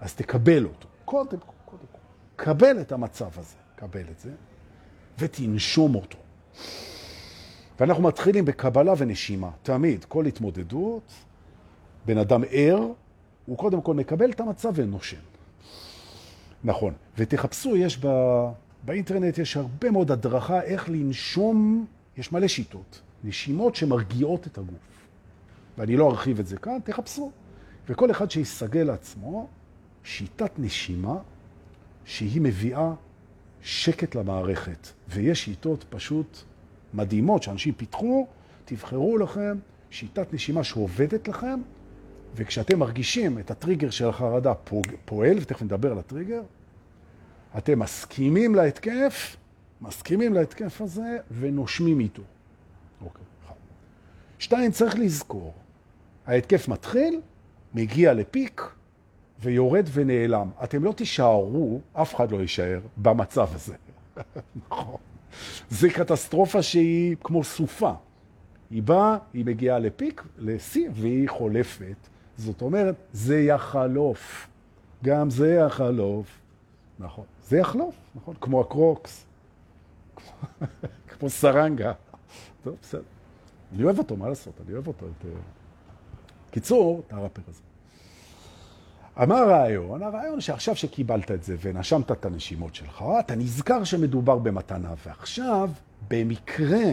[0.00, 0.88] אז תקבל אותו.
[1.04, 1.98] קודם כל, קודם כל.
[2.36, 4.30] קבל את המצב הזה, קבל את זה,
[5.18, 6.18] ותנשום אותו.
[7.80, 9.50] ואנחנו מתחילים בקבלה ונשימה.
[9.62, 11.12] תמיד, כל התמודדות,
[12.06, 12.86] בן אדם ער,
[13.46, 15.31] הוא קודם כל מקבל את המצב ונושם.
[16.64, 16.94] נכון.
[17.18, 18.08] ותחפשו, יש ב...
[18.84, 23.00] באינטרנט יש הרבה מאוד הדרכה איך לנשום, יש מלא שיטות.
[23.24, 25.06] נשימות שמרגיעות את הגוף.
[25.78, 27.30] ואני לא ארחיב את זה כאן, תחפשו.
[27.88, 29.48] וכל אחד שיסגל לעצמו
[30.04, 31.16] שיטת נשימה
[32.04, 32.92] שהיא מביאה
[33.62, 34.88] שקט למערכת.
[35.08, 36.38] ויש שיטות פשוט
[36.94, 38.26] מדהימות שאנשים פיתחו,
[38.64, 39.58] תבחרו לכם
[39.90, 41.60] שיטת נשימה שעובדת לכם,
[42.34, 44.54] וכשאתם מרגישים את הטריגר של החרדה
[45.04, 46.42] פועל, ותכף נדבר על הטריגר,
[47.58, 49.36] אתם מסכימים להתקף,
[49.80, 52.22] מסכימים להתקף הזה ונושמים איתו.
[53.04, 53.24] אוקיי.
[54.38, 55.54] שתיים, צריך לזכור,
[56.26, 57.20] ההתקף מתחיל,
[57.74, 58.62] מגיע לפיק
[59.40, 60.50] ויורד ונעלם.
[60.64, 63.74] אתם לא תישארו, אף אחד לא יישאר במצב הזה.
[64.66, 65.00] נכון.
[65.70, 67.92] זה קטסטרופה שהיא כמו סופה.
[68.70, 72.08] היא באה, היא מגיעה לפיק, לשיא, והיא חולפת.
[72.36, 74.48] זאת אומרת, זה יחלוף.
[75.04, 76.26] גם זה יחלוף.
[76.98, 77.24] נכון.
[77.48, 78.34] זה יחלוף, נכון?
[78.40, 79.24] כמו הקרוקס.
[81.18, 81.92] כמו סרנגה.
[82.64, 83.02] טוב, בסדר.
[83.74, 84.54] אני אוהב אותו, מה לעשות?
[84.66, 85.06] אני אוהב אותו.
[85.06, 85.26] את...
[86.50, 87.60] קיצור, את הראפר הזה.
[89.22, 94.94] אמר הרעיון, הרעיון שעכשיו שקיבלת את זה ונשמת את הנשימות שלך, אתה נזכר שמדובר במתנה,
[95.06, 95.70] ועכשיו,
[96.08, 96.92] במקרה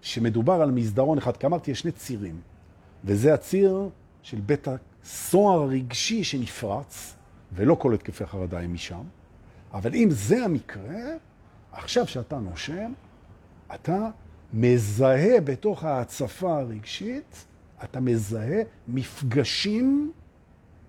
[0.00, 2.40] שמדובר על מסדרון אחד, כי אמרתי, יש שני צירים,
[3.04, 3.88] וזה הציר
[4.26, 7.14] של בית הסוהר הרגשי שנפרץ,
[7.52, 9.02] ולא כל התקפי חרדה הם משם,
[9.72, 11.02] אבל אם זה המקרה,
[11.72, 12.92] עכשיו שאתה נושם,
[13.74, 14.10] אתה
[14.54, 17.44] מזהה בתוך ההצפה הרגשית,
[17.84, 20.12] אתה מזהה מפגשים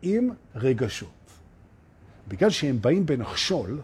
[0.02, 1.32] עם רגשות.
[2.28, 3.82] בגלל שהם באים בנחשול,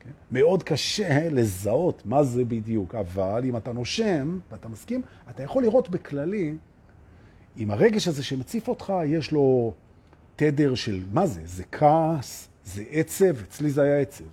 [0.00, 5.62] כן, מאוד קשה לזהות מה זה בדיוק, אבל אם אתה נושם ואתה מסכים, אתה יכול
[5.62, 6.54] לראות בכללי,
[7.58, 9.72] אם הרגש הזה שמציף אותך, יש לו
[10.36, 11.40] תדר של מה זה?
[11.44, 14.24] זה כעס, זה עצב, אצלי זה היה עצב.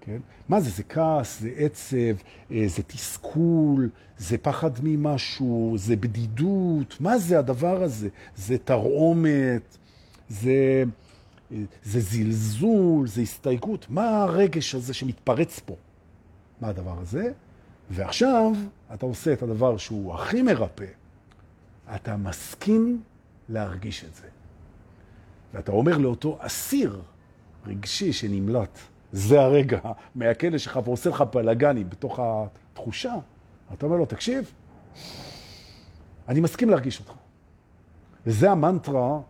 [0.00, 0.18] כן?
[0.48, 0.70] מה זה?
[0.70, 1.96] זה כעס, זה עצב,
[2.50, 8.08] אה, זה תסכול, זה פחד ממשהו, זה בדידות, מה זה הדבר הזה?
[8.36, 9.76] זה תרעומת,
[10.28, 10.84] זה,
[11.82, 13.86] זה זלזול, זה הסתייגות.
[13.88, 15.76] מה הרגש הזה שמתפרץ פה?
[16.60, 17.32] מה הדבר הזה?
[17.90, 18.52] ועכשיו
[18.94, 20.84] אתה עושה את הדבר שהוא הכי מרפא,
[21.94, 23.02] אתה מסכים
[23.48, 24.26] להרגיש את זה.
[25.54, 27.00] ואתה אומר לאותו אסיר
[27.66, 28.78] רגשי שנמלט,
[29.12, 29.80] זה הרגע
[30.14, 33.14] מהכלא שלך ועושה לך בלגנים בתוך התחושה,
[33.72, 34.52] אתה אומר לו, תקשיב,
[36.28, 37.12] אני מסכים להרגיש אותך.
[38.26, 39.20] וזה המנטרה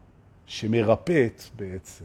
[0.46, 2.04] שמרפאת בעצם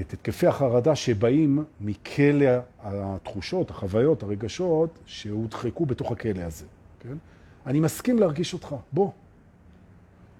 [0.00, 2.46] את התקפי החרדה שבאים מכלא
[2.80, 6.64] התחושות, החוויות, הרגשות שהודחקו בתוך הכלא הזה.
[7.00, 7.16] כן?
[7.66, 9.10] אני מסכים להרגיש אותך, בוא.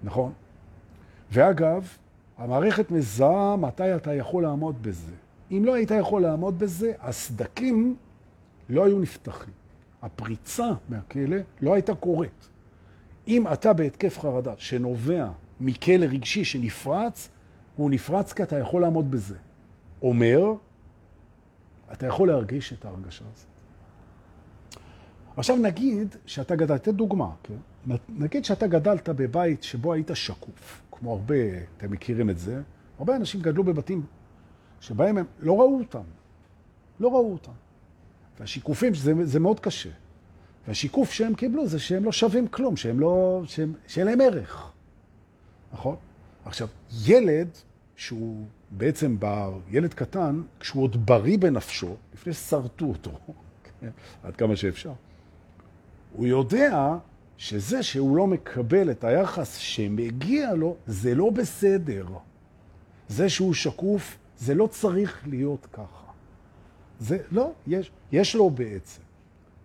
[0.03, 0.31] נכון?
[1.31, 1.97] ואגב,
[2.37, 5.13] המערכת מזהה מתי אתה יכול לעמוד בזה.
[5.51, 7.95] אם לא היית יכול לעמוד בזה, הסדקים
[8.69, 9.53] לא היו נפתחים.
[10.01, 12.49] הפריצה מהכלא לא הייתה קורית.
[13.27, 15.27] אם אתה בהתקף חרדה שנובע
[15.59, 17.29] מכלא רגשי שנפרץ,
[17.75, 19.35] הוא נפרץ כי אתה יכול לעמוד בזה.
[20.01, 20.53] אומר,
[21.93, 23.47] אתה יכול להרגיש את ההרגשה הזאת.
[25.37, 27.55] עכשיו נגיד שאתה גדלת, דוגמה, כן?
[28.09, 30.81] נגיד שאתה גדלת בבית שבו היית שקוף.
[30.91, 31.35] כמו הרבה,
[31.77, 32.61] אתם מכירים את זה,
[32.99, 34.05] הרבה אנשים גדלו בבתים
[34.79, 36.03] שבהם הם לא ראו אותם.
[36.99, 37.51] לא ראו אותם.
[38.39, 39.89] והשיקופים, זה, זה מאוד קשה.
[40.67, 44.71] והשיקוף שהם קיבלו זה שהם לא שווים כלום, שהם לא, שהם, שאין להם ערך.
[45.73, 45.95] נכון?
[46.45, 46.67] עכשיו,
[47.05, 47.47] ילד
[47.95, 53.11] שהוא בעצם בר, ילד קטן, כשהוא עוד בריא בנפשו, לפני ששרטו אותו,
[53.81, 53.89] כן?
[54.23, 54.93] עד כמה שאפשר,
[56.13, 56.97] הוא יודע
[57.41, 62.05] שזה שהוא לא מקבל את היחס שמגיע לו, זה לא בסדר.
[63.07, 66.11] זה שהוא שקוף, זה לא צריך להיות ככה.
[66.99, 69.01] זה לא, יש, יש לו בעצם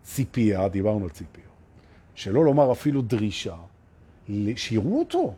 [0.02, 1.46] ציפייה, דיברנו על ציפייה,
[2.14, 3.56] שלא לומר אפילו דרישה,
[4.56, 5.34] שיראו אותו.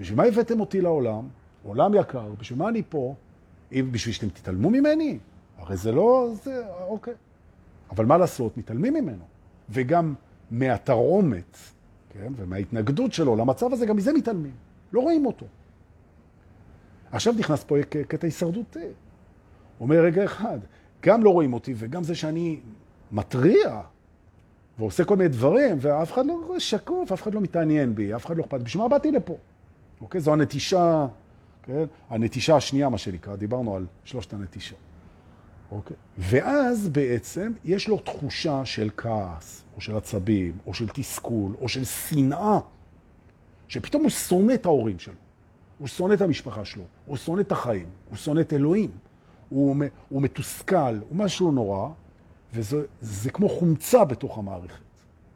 [0.00, 1.28] בשביל מה הבאתם אותי לעולם?
[1.62, 3.14] עולם יקר, בשביל מה אני פה?
[3.72, 5.18] אם בשביל שאתם תתעלמו ממני?
[5.58, 7.14] הרי זה לא, זה, אוקיי.
[7.90, 8.56] אבל מה לעשות?
[8.56, 9.24] מתעלמים ממנו.
[9.68, 10.14] וגם
[10.50, 11.56] מהתרעומת,
[12.10, 14.54] כן, ומההתנגדות שלו למצב הזה, גם מזה מתעלמים.
[14.92, 15.46] לא רואים אותו.
[17.12, 17.76] עכשיו נכנס פה
[18.08, 18.88] קטע הישרדותי.
[19.80, 20.58] אומר, רגע אחד,
[21.02, 22.60] גם לא רואים אותי וגם זה שאני
[23.12, 23.80] מתריע
[24.78, 28.36] ועושה כל מיני דברים, ואף אחד לא שקוף, אף אחד לא מתעניין בי, אף אחד
[28.36, 28.60] לא אכפת.
[28.60, 29.36] בשביל מה באתי לפה?
[30.00, 30.20] אוקיי?
[30.20, 31.06] זו הנטישה,
[31.62, 31.84] כן?
[32.10, 34.74] הנטישה השנייה, מה שנקרא, דיברנו על שלושת הנטישה.
[35.70, 35.96] אוקיי?
[36.18, 41.84] ואז בעצם יש לו תחושה של כעס, או של עצבים, או של תסכול, או של
[41.84, 42.58] שנאה,
[43.68, 45.14] שפתאום הוא שונא את ההורים שלו,
[45.78, 48.90] הוא שונא את המשפחה שלו, הוא שונא את החיים, הוא שונא את אלוהים,
[49.48, 49.76] הוא,
[50.08, 51.88] הוא מתוסכל, הוא משהו נורא,
[52.54, 54.80] וזה כמו חומצה בתוך המערכת.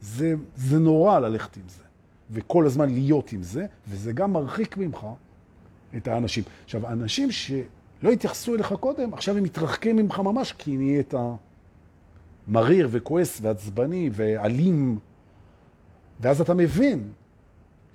[0.01, 1.85] זה, זה נורא ללכת עם זה,
[2.31, 5.07] וכל הזמן להיות עם זה, וזה גם מרחיק ממך
[5.97, 6.45] את האנשים.
[6.65, 11.15] עכשיו, האנשים שלא התייחסו אליך קודם, עכשיו הם מתרחקים ממך ממש, כי נהיית
[12.49, 14.99] מריר וכועס ועצבני ואלים,
[16.21, 17.13] ואז אתה מבין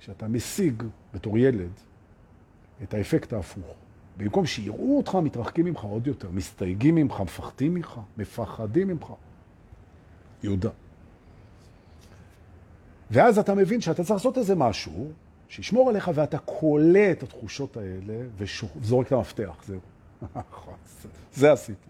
[0.00, 0.82] שאתה משיג
[1.14, 1.70] בתור ילד
[2.82, 3.74] את האפקט ההפוך.
[4.16, 9.12] במקום שיראו אותך, מתרחקים ממך עוד יותר, מסתייגים ממך, מפחדים ממך, מפחדים ממך.
[10.42, 10.70] יהודה.
[13.10, 15.10] ואז אתה מבין שאתה צריך לעשות איזה משהו
[15.48, 19.80] שישמור עליך ואתה קולה את התחושות האלה וזורק את המפתח, זהו.
[21.34, 21.89] זה הסיפור.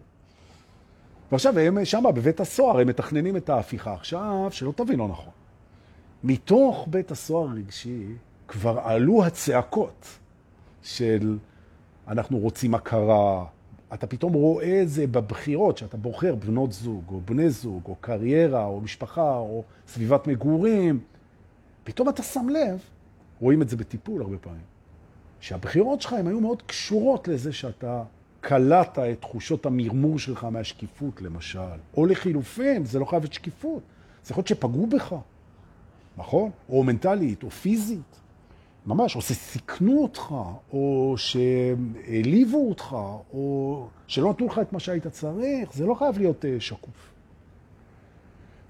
[1.32, 3.94] ועכשיו הם שם בבית הסוהר, הם מתכננים את ההפיכה.
[3.94, 5.32] עכשיו, שלא תבין לא נכון.
[6.24, 8.06] מתוך בית הסוהר הרגשי
[8.48, 10.06] כבר עלו הצעקות
[10.82, 11.38] של
[12.08, 13.44] אנחנו רוצים הכרה.
[13.94, 18.64] אתה פתאום רואה את זה בבחירות, שאתה בוחר בנות זוג, או בני זוג, או קריירה,
[18.64, 21.00] או משפחה, או סביבת מגורים.
[21.84, 22.80] פתאום אתה שם לב,
[23.40, 24.60] רואים את זה בטיפול הרבה פעמים,
[25.40, 28.02] שהבחירות שלך הן היו מאוד קשורות לזה שאתה
[28.40, 31.78] קלטת את תחושות המרמור שלך מהשקיפות, למשל.
[31.96, 33.82] או לחילופין, זה לא חייב את שקיפות.
[34.24, 35.14] זה יכול להיות שפגעו בך,
[36.16, 36.50] נכון?
[36.68, 38.20] או מנטלית, או פיזית.
[38.86, 40.34] ממש, או שסיכנו אותך,
[40.72, 42.96] או שהעליבו אותך,
[43.32, 47.12] או שלא נתנו לך את מה שהיית צריך, זה לא חייב להיות uh, שקוף.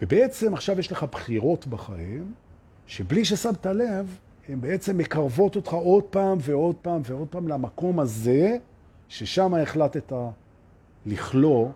[0.02, 2.32] ובעצם עכשיו יש לך בחירות בחיים,
[2.86, 8.56] שבלי ששמת לב, הן בעצם מקרבות אותך עוד פעם ועוד פעם ועוד פעם למקום הזה,
[9.10, 10.12] ששם החלטת
[11.06, 11.68] לכלוא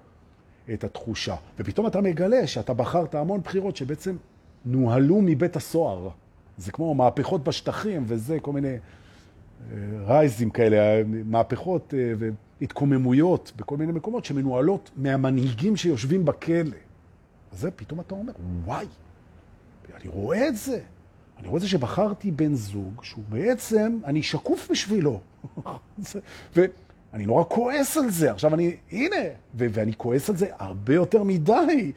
[0.73, 1.37] את התחושה.
[1.59, 4.17] ופתאום אתה מגלה שאתה בחרת המון בחירות שבעצם
[4.65, 6.09] נוהלו מבית הסוהר.
[6.59, 12.13] זה כמו מהפכות בשטחים וזה, כל מיני אה, רייזים כאלה, מהפכות אה,
[12.61, 16.77] והתקוממויות בכל מיני מקומות שמנוהלות מהמנהיגים שיושבים בכלא.
[17.53, 18.33] אז זה פתאום אתה אומר,
[18.65, 18.87] וואי,
[19.95, 20.81] אני רואה את זה.
[21.39, 25.21] אני רואה את זה שבחרתי בן זוג שהוא בעצם, אני שקוף בשבילו.
[27.15, 28.31] ואני נורא כועס על זה.
[28.31, 29.17] עכשיו אני, הנה,
[29.55, 31.93] ואני כועס על זה הרבה יותר מדי.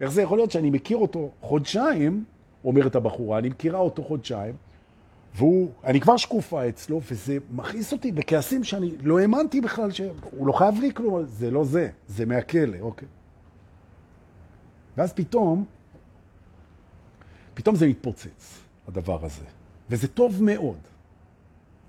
[0.00, 2.24] איך זה יכול להיות שאני מכיר אותו חודשיים,
[2.64, 4.54] אומרת הבחורה, אני מכירה אותו חודשיים,
[5.34, 10.52] והוא, אני כבר שקופה אצלו, וזה מכעיס אותי בכעסים שאני לא האמנתי בכלל שהוא לא
[10.52, 13.08] חייב לי כלום, זה לא זה, זה מהכלא, אוקיי.
[14.96, 15.64] ואז פתאום,
[17.54, 19.44] פתאום זה מתפוצץ, הדבר הזה.
[19.90, 20.78] וזה טוב מאוד.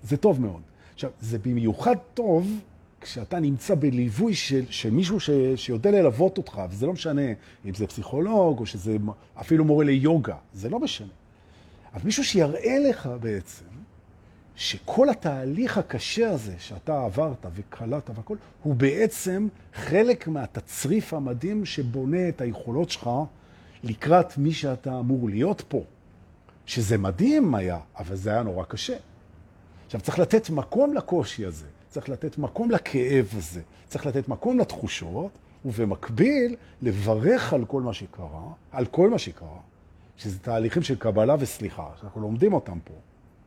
[0.02, 0.62] זה טוב מאוד.
[0.94, 2.60] עכשיו, זה במיוחד טוב
[3.00, 7.22] כשאתה נמצא בליווי של, של מישהו ש, שיודע ללוות אותך, וזה לא משנה
[7.64, 8.96] אם זה פסיכולוג או שזה
[9.40, 11.12] אפילו מורה ליוגה, זה לא משנה.
[11.94, 13.64] אבל מישהו שיראה לך בעצם
[14.56, 22.40] שכל התהליך הקשה הזה שאתה עברת וקלטת והכל, הוא בעצם חלק מהתצריף המדהים שבונה את
[22.40, 23.10] היכולות שלך
[23.82, 25.84] לקראת מי שאתה אמור להיות פה.
[26.66, 28.96] שזה מדהים היה, אבל זה היה נורא קשה.
[29.86, 31.66] עכשיו, צריך לתת מקום לקושי הזה.
[31.94, 35.30] צריך לתת מקום לכאב הזה, צריך לתת מקום לתחושות,
[35.64, 38.42] ובמקביל לברך על כל מה שקרה,
[38.72, 39.58] על כל מה שקרה,
[40.16, 42.94] שזה תהליכים של קבלה וסליחה, שאנחנו לומדים אותם פה,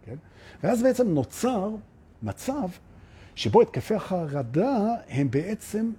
[0.06, 0.16] כן?
[0.64, 1.70] ואז בעצם נוצר
[2.24, 2.70] מצב
[3.36, 5.92] שבו התקפי החרדה הם בעצם,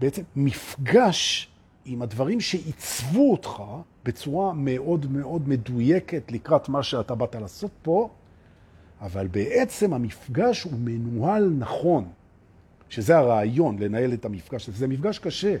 [0.00, 1.48] בעצם מפגש
[1.84, 3.62] עם הדברים שעיצבו אותך
[4.04, 8.10] בצורה מאוד מאוד מדויקת לקראת מה שאתה באת לעשות פה,
[9.00, 12.08] אבל בעצם המפגש הוא מנוהל נכון,
[12.88, 14.70] שזה הרעיון, לנהל את המפגש.
[14.70, 15.56] זה מפגש קשה.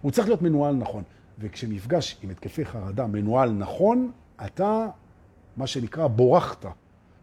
[0.00, 1.02] הוא צריך להיות מנוהל נכון.
[1.38, 4.10] וכשמפגש עם התקפי חרדה מנוהל נכון,
[4.46, 4.86] אתה,
[5.56, 6.66] מה שנקרא, בורחת.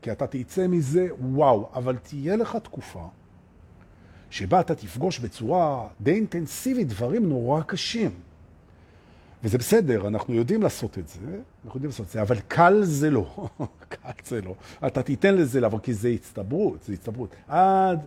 [0.01, 3.07] כי אתה תצא מזה, וואו, אבל תהיה לך תקופה
[4.29, 8.11] שבה אתה תפגוש בצורה די אינטנסיבית דברים נורא קשים.
[9.43, 11.19] וזה בסדר, אנחנו יודעים לעשות את זה,
[11.65, 13.47] אנחנו יודעים לעשות את זה, אבל קל זה לא,
[13.89, 14.55] קל זה לא.
[14.87, 17.35] אתה תיתן לזה לעבור, כי זה הצטברות, זה הצטברות.
[17.47, 17.99] עד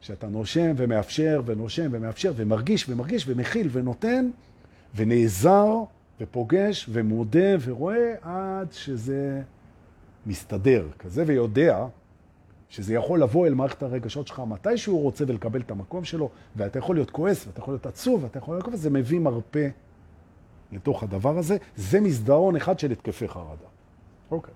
[0.00, 4.30] שאתה נושם ומאפשר ונושם ומאפשר ומרגיש ומרגיש ומכיל ונותן
[4.94, 5.74] ונעזר
[6.20, 9.42] ופוגש ומודה ורואה עד שזה
[10.26, 11.86] מסתדר כזה ויודע
[12.68, 16.78] שזה יכול לבוא אל מערכת הרגשות שלך מתי שהוא רוצה ולקבל את המקום שלו, ואתה
[16.78, 19.68] יכול להיות כועס, ואתה יכול להיות עצוב, ואתה יכול להיות כועס, זה מביא מרפא
[20.72, 21.56] לתוך הדבר הזה.
[21.76, 23.68] זה מסדרון אחד של התקפי חרדה.
[24.30, 24.54] אוקיי.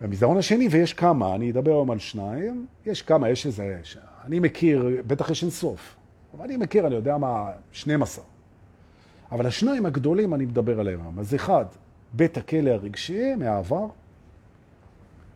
[0.00, 3.80] המסדרון השני, ויש כמה, אני אדבר היום על שניים, יש כמה, יש איזה,
[4.24, 5.96] אני מכיר, בטח יש אינסוף,
[6.34, 8.24] אבל אני מכיר, אני יודע מה, 12.
[9.32, 11.18] אבל השניים הגדולים אני מדבר עליהם.
[11.18, 11.64] אז אחד,
[12.12, 13.86] בית הכלא הרגשי מהעבר,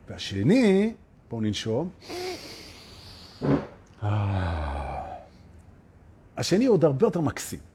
[0.08, 0.92] והשני,
[1.30, 1.88] בואו ננשום.
[6.36, 7.69] השני עוד הרבה יותר מקסים.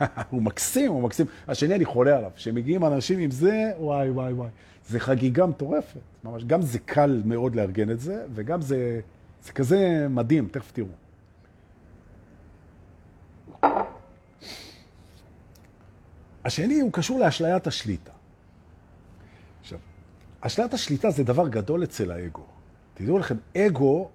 [0.30, 1.26] הוא מקסים, הוא מקסים.
[1.48, 2.30] השני, אני חולה עליו.
[2.36, 4.48] כשמגיעים אנשים עם זה, וואי, וואי, וואי.
[4.88, 6.00] זה חגיגה מטורפת.
[6.24, 9.00] ממש, גם זה קל מאוד לארגן את זה, וגם זה,
[9.44, 10.88] זה כזה מדהים, תכף תראו.
[16.44, 18.12] השני הוא קשור לאשליית השליטה.
[19.60, 19.78] עכשיו,
[20.40, 22.42] אשליית השליטה זה דבר גדול אצל האגו.
[22.94, 24.10] תדעו לכם, אגו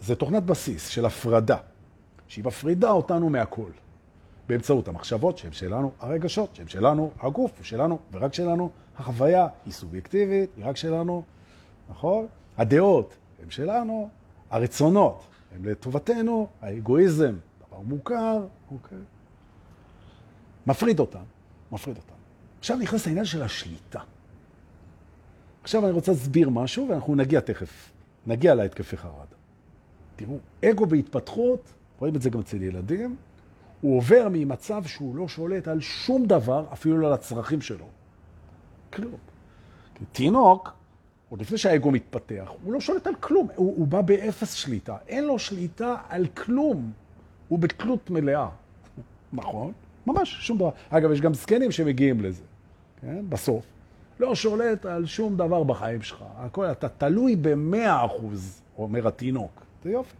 [0.00, 1.56] זה תוכנת בסיס של הפרדה,
[2.28, 3.70] שהיא מפרידה אותנו מהכל.
[4.50, 10.50] באמצעות המחשבות שהן שלנו, הרגשות שהן שלנו, הגוף הוא שלנו ורק שלנו, החוויה היא סובייקטיבית,
[10.56, 11.22] היא רק שלנו,
[11.90, 12.26] נכון?
[12.58, 14.08] הדעות הן שלנו,
[14.50, 15.22] הרצונות
[15.54, 17.34] הן לטובתנו, האגואיזם,
[17.68, 18.98] דבר מוכר, אוקיי?
[20.66, 21.24] מפריד אותם,
[21.72, 22.14] מפריד אותם.
[22.58, 24.00] עכשיו נכנס העניין של השליטה.
[25.62, 27.90] עכשיו אני רוצה להסביר משהו, ואנחנו נגיע תכף,
[28.26, 29.36] נגיע להתקפי חרדה.
[30.16, 33.16] תראו, אגו בהתפתחות, רואים את זה גם אצל ילדים,
[33.80, 37.86] הוא עובר ממצב שהוא לא שולט על שום דבר, אפילו לא על הצרכים שלו.
[38.92, 39.14] כלום.
[39.94, 40.72] כי תינוק,
[41.28, 45.24] עוד לפני שהאגו מתפתח, הוא לא שולט על כלום, הוא, הוא בא באפס שליטה, אין
[45.24, 46.92] לו שליטה על כלום,
[47.48, 48.48] הוא בתלות מלאה.
[49.32, 49.72] נכון?
[50.06, 50.70] ממש, שום דבר.
[50.90, 52.42] אגב, יש גם זקנים שמגיעים לזה,
[53.00, 53.24] כן?
[53.28, 53.64] בסוף.
[54.20, 56.24] לא שולט על שום דבר בחיים שלך.
[56.36, 59.62] הכל, אתה תלוי במאה אחוז, אומר התינוק.
[59.84, 60.16] זה יופי.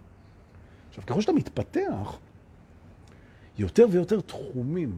[0.89, 2.19] עכשיו, ככל שאתה מתפתח,
[3.61, 4.93] יותר ויותר תחומים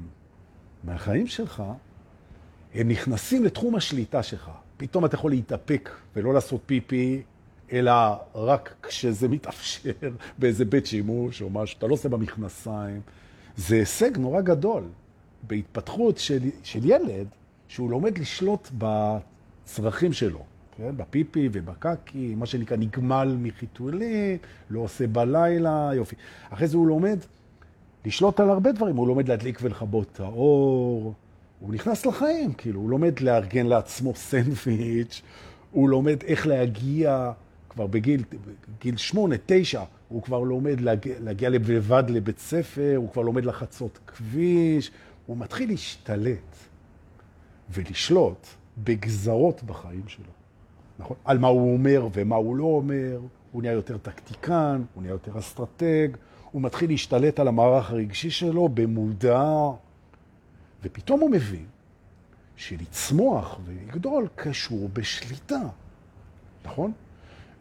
[0.84, 1.62] מהחיים שלך,
[2.74, 4.50] הם נכנסים לתחום השליטה שלך.
[4.76, 7.22] פתאום אתה יכול להתאפק ולא לעשות פיפי,
[7.72, 7.92] אלא
[8.34, 9.90] רק כשזה מתאפשר
[10.38, 13.00] באיזה בית שימוש או משהו, אתה לא עושה במכנסיים.
[13.56, 14.84] זה הישג נורא גדול
[15.42, 17.26] בהתפתחות של, של ילד,
[17.68, 20.44] שהוא לומד לשלוט בצרכים שלו,
[20.76, 20.96] כן?
[20.96, 24.38] בפיפי ובקקי, מה שנקרא נגמל מחיתולים,
[24.70, 26.16] לא עושה בלילה, יופי.
[26.50, 27.18] אחרי זה הוא לומד
[28.04, 31.14] לשלוט על הרבה דברים, הוא לומד להדליק ולכבות את האור,
[31.60, 35.22] הוא נכנס לחיים, כאילו, הוא לומד לארגן לעצמו סנדוויץ',
[35.70, 37.32] הוא לומד איך להגיע,
[37.68, 38.24] כבר בגיל
[38.80, 43.98] גיל שמונה, תשע, הוא כבר לומד להגיע, להגיע לבד לבית ספר, הוא כבר לומד לחצות
[44.06, 44.90] כביש,
[45.26, 46.56] הוא מתחיל להשתלט
[47.70, 48.46] ולשלוט
[48.78, 50.24] בגזרות בחיים שלו.
[50.98, 51.16] נכון?
[51.24, 53.20] על מה הוא אומר ומה הוא לא אומר,
[53.52, 56.08] הוא נהיה יותר טקטיקן, הוא נהיה יותר אסטרטג,
[56.52, 59.44] הוא מתחיל להשתלט על המערך הרגשי שלו במודע,
[60.82, 61.66] ופתאום הוא מבין
[62.56, 65.60] שלצמוח ולגדול קשור בשליטה,
[66.64, 66.92] נכון?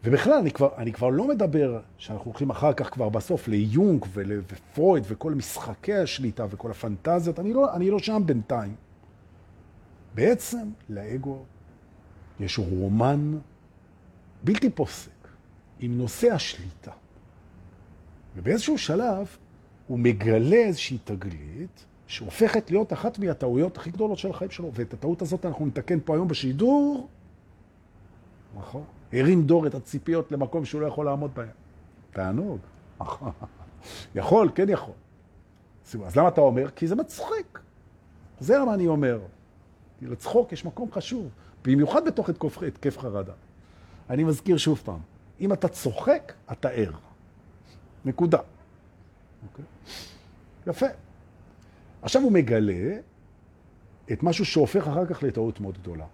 [0.04, 4.06] ובכלל, אני כבר, אני כבר לא מדבר שאנחנו הולכים אחר כך כבר בסוף ליונג
[4.48, 8.74] ופרויד וכל משחקי השליטה וכל הפנטזיות, אני לא, אני לא שם בינתיים.
[10.14, 11.38] בעצם לאגו
[12.40, 13.38] יש רומן
[14.44, 15.10] בלתי פוסק
[15.80, 16.92] עם נושא השליטה.
[18.36, 19.36] ובאיזשהו שלב
[19.86, 25.22] הוא מגלה איזושהי תגלית שהופכת להיות אחת מהטעויות הכי גדולות של החיים שלו, ואת הטעות
[25.22, 27.08] הזאת אנחנו נתקן פה היום בשידור.
[28.58, 28.84] נכון.
[29.12, 31.48] הרים דור את הציפיות למקום שהוא לא יכול לעמוד בהם.
[32.12, 32.58] תענוג.
[34.14, 34.94] יכול, כן יכול.
[36.04, 36.70] אז למה אתה אומר?
[36.70, 37.58] כי זה מצחיק.
[38.40, 39.20] זה למה אני אומר.
[39.98, 41.28] כי לצחוק יש מקום חשוב,
[41.64, 42.28] במיוחד בתוך
[42.66, 43.32] התקף חרדה.
[44.10, 45.00] אני מזכיר שוב פעם,
[45.40, 46.92] אם אתה צוחק, אתה ער.
[48.04, 48.38] נקודה.
[48.38, 48.42] Okay.
[49.48, 49.64] אוקיי?
[50.66, 50.86] יפה.
[52.02, 52.96] עכשיו הוא מגלה
[54.12, 56.06] את משהו שהופך אחר כך לטעות מאוד גדולה.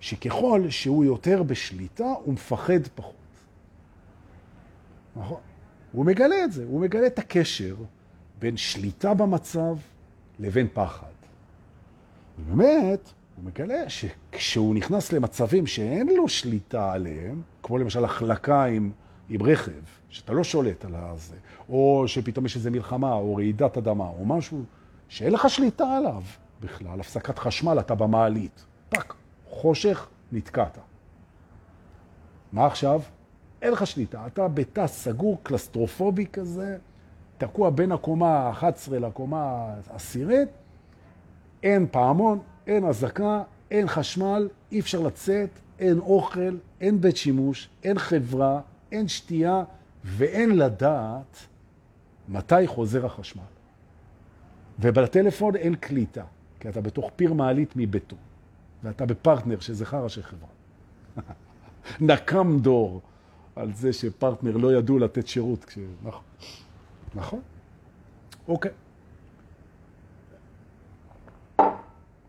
[0.00, 3.14] שככל שהוא יותר בשליטה, הוא מפחד פחות.
[5.16, 5.40] נכון?
[5.92, 7.74] הוא מגלה את זה, הוא מגלה את הקשר
[8.38, 9.76] בין שליטה במצב
[10.38, 11.06] לבין פחד.
[12.38, 18.90] ובאמת, הוא מגלה שכשהוא נכנס למצבים שאין לו שליטה עליהם, כמו למשל החלקה עם,
[19.28, 19.72] עם רכב,
[20.08, 21.36] שאתה לא שולט על הזה,
[21.68, 24.62] או שפתאום יש איזו מלחמה, או רעידת אדמה, או משהו
[25.08, 26.22] שאין לך שליטה עליו
[26.60, 28.64] בכלל, הפסקת חשמל, אתה במעלית.
[28.88, 29.14] טק,
[29.48, 30.78] חושך, נתקעת.
[32.52, 33.00] מה עכשיו?
[33.62, 34.26] אין לך שליטה.
[34.26, 36.78] אתה בתא סגור, קלסטרופובי כזה,
[37.38, 40.48] תקוע בין הקומה ה-11 לקומה העשירית,
[41.62, 47.98] אין פעמון, אין הזקה, אין חשמל, אי אפשר לצאת, אין אוכל, אין בית שימוש, אין
[47.98, 48.60] חברה,
[48.92, 49.64] אין שתייה,
[50.04, 51.36] ואין לדעת
[52.28, 53.42] מתי חוזר החשמל.
[54.78, 56.24] ובטלפון אין קליטה,
[56.60, 58.16] כי אתה בתוך פיר מעלית מביתו,
[58.82, 60.48] ואתה בפרטנר שזה חרא של חברה.
[62.00, 63.00] נקם דור
[63.56, 65.64] על זה שפרטנר לא ידעו לתת שירות.
[65.64, 65.78] כש...
[66.02, 66.22] נכון.
[67.14, 67.40] נכון.
[68.48, 68.70] אוקיי.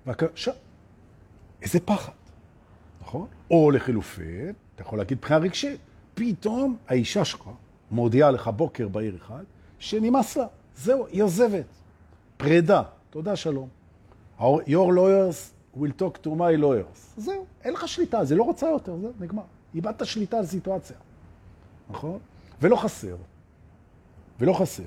[0.06, 0.52] בבקשה.
[1.62, 2.14] איזה פחד,
[3.02, 3.28] נכון?
[3.52, 5.82] או לחילופין, אתה יכול להגיד בחינה רגשית,
[6.20, 7.50] פתאום האישה שלך
[7.92, 9.44] מודיעה לך בוקר בעיר אחד,
[9.80, 10.46] שנמאס לה,
[10.76, 11.66] זהו, היא עוזבת.
[12.38, 13.70] פרידה, תודה, שלום.
[14.40, 17.00] Your lawyers will talk to my lawyers.
[17.18, 19.44] זהו, אין לך שליטה, זה לא רוצה יותר, זה נגמר.
[19.76, 20.98] איבדת שליטה על סיטואציה,
[21.90, 22.20] נכון?
[22.62, 23.16] ולא חסר.
[24.40, 24.84] ולא חסר.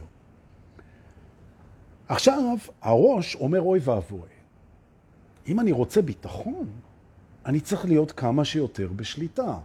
[2.08, 4.28] עכשיו, הראש אומר אוי ואבוי.
[5.48, 6.66] אם אני רוצה ביטחון,
[7.46, 9.58] אני צריך להיות כמה שיותר בשליטה.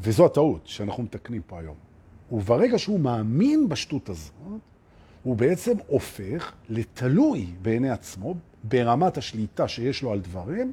[0.00, 1.74] וזו הטעות שאנחנו מתקנים פה היום.
[2.32, 4.32] וברגע שהוא מאמין בשטות הזאת,
[5.22, 8.34] הוא בעצם הופך לתלוי בעיני עצמו
[8.64, 10.72] ברמת השליטה שיש לו על דברים,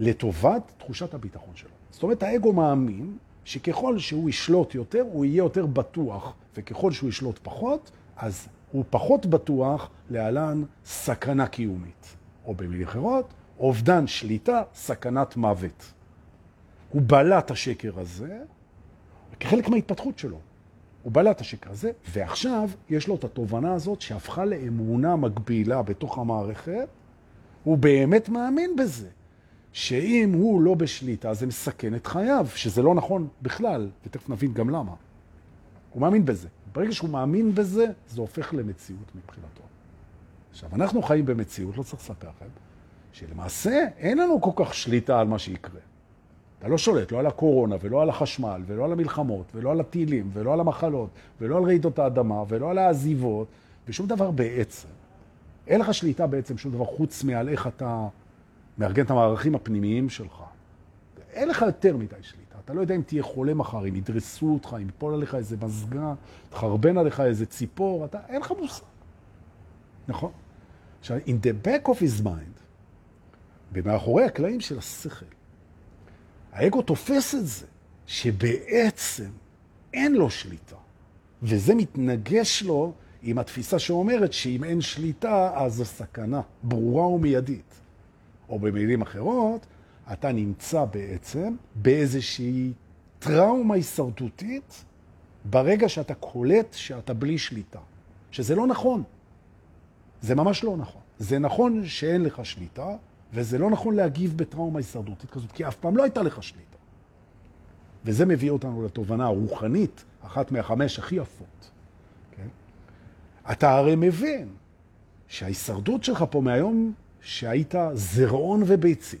[0.00, 1.70] לטובת תחושת הביטחון שלו.
[1.90, 7.38] זאת אומרת, האגו מאמין שככל שהוא ישלוט יותר, הוא יהיה יותר בטוח, וככל שהוא ישלוט
[7.42, 12.16] פחות, אז הוא פחות בטוח להלן סכנה קיומית.
[12.44, 15.92] או במילים אחרות, אובדן שליטה, סכנת מוות.
[16.92, 18.38] הוא בלע את השקר הזה
[19.40, 20.38] כחלק מההתפתחות שלו.
[21.02, 26.18] הוא בלע את השקר הזה, ועכשיו יש לו את התובנה הזאת שהפכה לאמונה מקבילה בתוך
[26.18, 26.88] המערכת.
[27.64, 29.08] הוא באמת מאמין בזה,
[29.72, 34.70] שאם הוא לא בשליטה, זה מסכן את חייו, שזה לא נכון בכלל, ותכף נבין גם
[34.70, 34.94] למה.
[35.90, 36.48] הוא מאמין בזה.
[36.72, 39.62] ברגע שהוא מאמין בזה, זה הופך למציאות מבחינתו.
[40.50, 42.50] עכשיו, אנחנו חיים במציאות, לא צריך לספר לכם,
[43.12, 45.80] שלמעשה אין לנו כל כך שליטה על מה שיקרה.
[46.62, 50.30] אתה לא שולט, לא על הקורונה, ולא על החשמל, ולא על המלחמות, ולא על הטילים,
[50.32, 51.10] ולא על המחלות,
[51.40, 53.48] ולא על רעידות האדמה, ולא על העזיבות,
[53.88, 54.88] ושום דבר בעצם.
[55.66, 58.08] אין לך שליטה בעצם שום דבר חוץ מעל איך אתה
[58.78, 60.42] מארגן את המערכים הפנימיים שלך.
[61.32, 62.56] אין לך יותר מדי שליטה.
[62.64, 66.14] אתה לא יודע אם תהיה חולה מחר, אם ידרסו אותך, אם יפול עליך איזה מזגן,
[66.50, 68.84] תחרבן עליך איזה ציפור, אתה, אין לך מושג.
[70.08, 70.32] נכון?
[71.00, 72.60] עכשיו, in the back of his mind,
[73.72, 75.26] במאחורי הקלעים של השכל,
[76.52, 77.66] האגו תופס את זה,
[78.06, 79.30] שבעצם
[79.92, 80.76] אין לו שליטה,
[81.42, 82.92] וזה מתנגש לו
[83.22, 87.74] עם התפיסה שאומרת שאם אין שליטה, אז זו סכנה ברורה ומיידית.
[88.48, 89.66] או במילים אחרות,
[90.12, 92.72] אתה נמצא בעצם באיזושהי
[93.18, 94.84] טראומה הישרדותית
[95.44, 97.78] ברגע שאתה קולט שאתה בלי שליטה.
[98.30, 99.02] שזה לא נכון.
[100.20, 101.02] זה ממש לא נכון.
[101.18, 102.96] זה נכון שאין לך שליטה,
[103.32, 106.76] וזה לא נכון להגיב בטראומה הישרדותית כזאת, כי אף פעם לא הייתה לך שליטה.
[108.04, 111.70] וזה מביא אותנו לתובנה הרוחנית, אחת מהחמש הכי יפות.
[112.36, 112.48] כן?
[113.52, 114.48] אתה הרי מבין
[115.28, 119.20] שההישרדות שלך פה מהיום שהיית זרעון וביצית,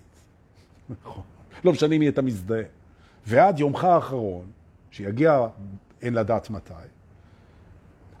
[0.90, 1.22] נכון.
[1.64, 2.62] לא משנה מי אתה מזדהה,
[3.26, 4.46] ועד יומך האחרון,
[4.90, 5.46] שיגיע
[6.02, 6.72] אין לדעת מתי,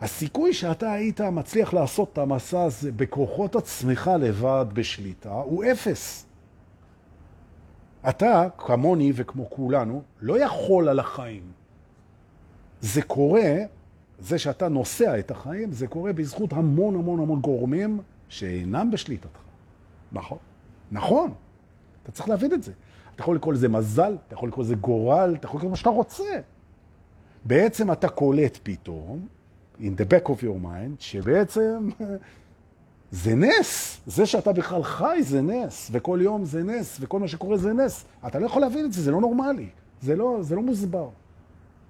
[0.02, 6.26] הסיכוי שאתה היית מצליח לעשות את המסע הזה בכוחות עצמך לבד בשליטה הוא אפס.
[8.08, 11.42] אתה, כמוני וכמו כולנו, לא יכול על החיים.
[12.80, 13.52] זה קורה,
[14.18, 19.40] זה שאתה נוסע את החיים, זה קורה בזכות המון המון המון גורמים שאינם בשליטתך.
[20.12, 20.38] נכון?
[20.92, 21.32] נכון.
[22.02, 22.72] אתה צריך להבין את זה.
[23.14, 25.76] אתה יכול לקרוא לזה מזל, אתה יכול לקרוא לזה גורל, אתה יכול לקרוא לזה מה
[25.76, 26.40] שאתה רוצה.
[27.44, 29.26] בעצם אתה קולט פתאום
[29.80, 31.88] in the back of your mind, שבעצם
[33.10, 34.00] זה נס.
[34.06, 38.04] זה שאתה בכלל חי זה נס, וכל יום זה נס, וכל מה שקורה זה נס.
[38.26, 39.68] אתה לא יכול להבין את זה, זה לא נורמלי.
[40.02, 41.08] זה לא, זה לא מוסבר.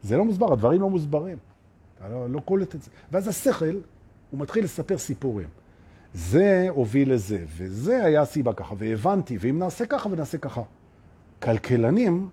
[0.03, 1.37] זה לא מוסבר, הדברים לא מוסברים.
[1.99, 2.91] אתה לא, לא קולט את זה.
[3.12, 3.76] ואז השכל,
[4.30, 5.49] הוא מתחיל לספר סיפורים.
[6.14, 10.62] זה הוביל לזה, וזה היה הסיבה ככה, והבנתי, ואם נעשה ככה ונעשה ככה.
[11.43, 12.28] כלכלנים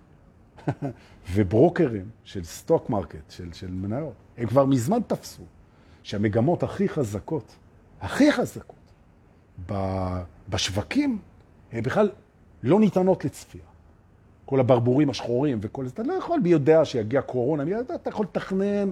[1.33, 5.43] וברוקרים של stock market, של, של מניות, הם כבר מזמן תפסו
[6.03, 7.55] שהמגמות הכי חזקות,
[8.01, 8.75] הכי חזקות,
[10.49, 11.19] בשווקים,
[11.71, 12.09] הן בכלל
[12.63, 13.63] לא ניתנות לצפייה.
[14.45, 18.09] כל הברבורים השחורים וכל זה, אתה לא יכול, מי יודע שיגיע קורונה, מי יודע, אתה
[18.09, 18.91] יכול לתכנן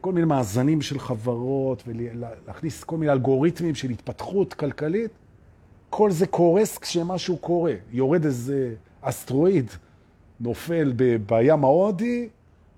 [0.00, 5.10] כל מיני מאזנים של חברות ולהכניס כל מיני אלגוריתמים של התפתחות כלכלית.
[5.90, 7.74] כל זה קורס כשמשהו קורה.
[7.90, 9.70] יורד איזה אסטרואיד,
[10.40, 10.92] נופל
[11.26, 12.28] בים ההודי,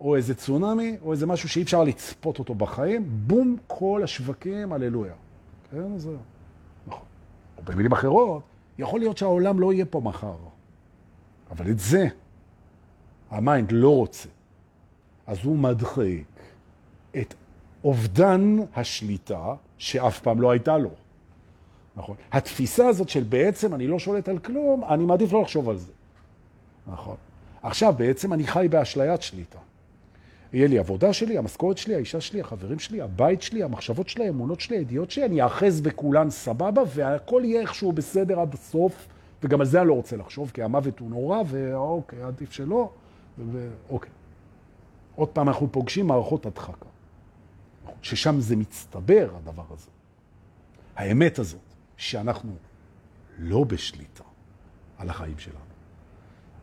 [0.01, 5.15] או איזה צונאמי, או איזה משהו שאי אפשר לצפות אותו בחיים, בום, כל השווקים, הללויה.
[5.71, 6.11] כן, זה
[6.87, 7.05] נכון.
[7.59, 8.43] או במילים אחרות,
[8.79, 10.37] יכול להיות שהעולם לא יהיה פה מחר.
[11.51, 12.07] אבל את זה
[13.31, 14.29] ה mind לא רוצה,
[15.27, 16.27] אז הוא מדחיק
[17.17, 17.35] את
[17.85, 20.91] אובדן השליטה שאף פעם לא הייתה לו.
[21.97, 22.17] נכון.
[22.33, 25.93] התפיסה הזאת של בעצם אני לא שולט על כלום, אני מעדיף לא לחשוב על זה.
[26.87, 27.17] נכון.
[27.63, 29.59] עכשיו בעצם אני חי באשליית שליטה.
[30.53, 34.61] יהיה לי עבודה שלי, המשכורת שלי, האישה שלי, החברים שלי, הבית שלי, המחשבות שלי, האמונות
[34.61, 39.07] שלי, הידיעות שלי, אני אאחז בכולן סבבה, והכל יהיה איכשהו בסדר עד הסוף,
[39.43, 42.91] וגם על זה אני לא רוצה לחשוב, כי המוות הוא נורא, ואוקיי, עדיף שלא,
[43.39, 44.11] ואוקיי.
[45.15, 46.87] עוד פעם אנחנו פוגשים מערכות הדחקה,
[48.03, 49.91] ששם זה מצטבר, הדבר הזה.
[50.97, 51.61] האמת הזאת,
[51.97, 52.53] שאנחנו
[53.39, 54.25] לא בשליטה
[54.99, 55.70] על החיים שלנו.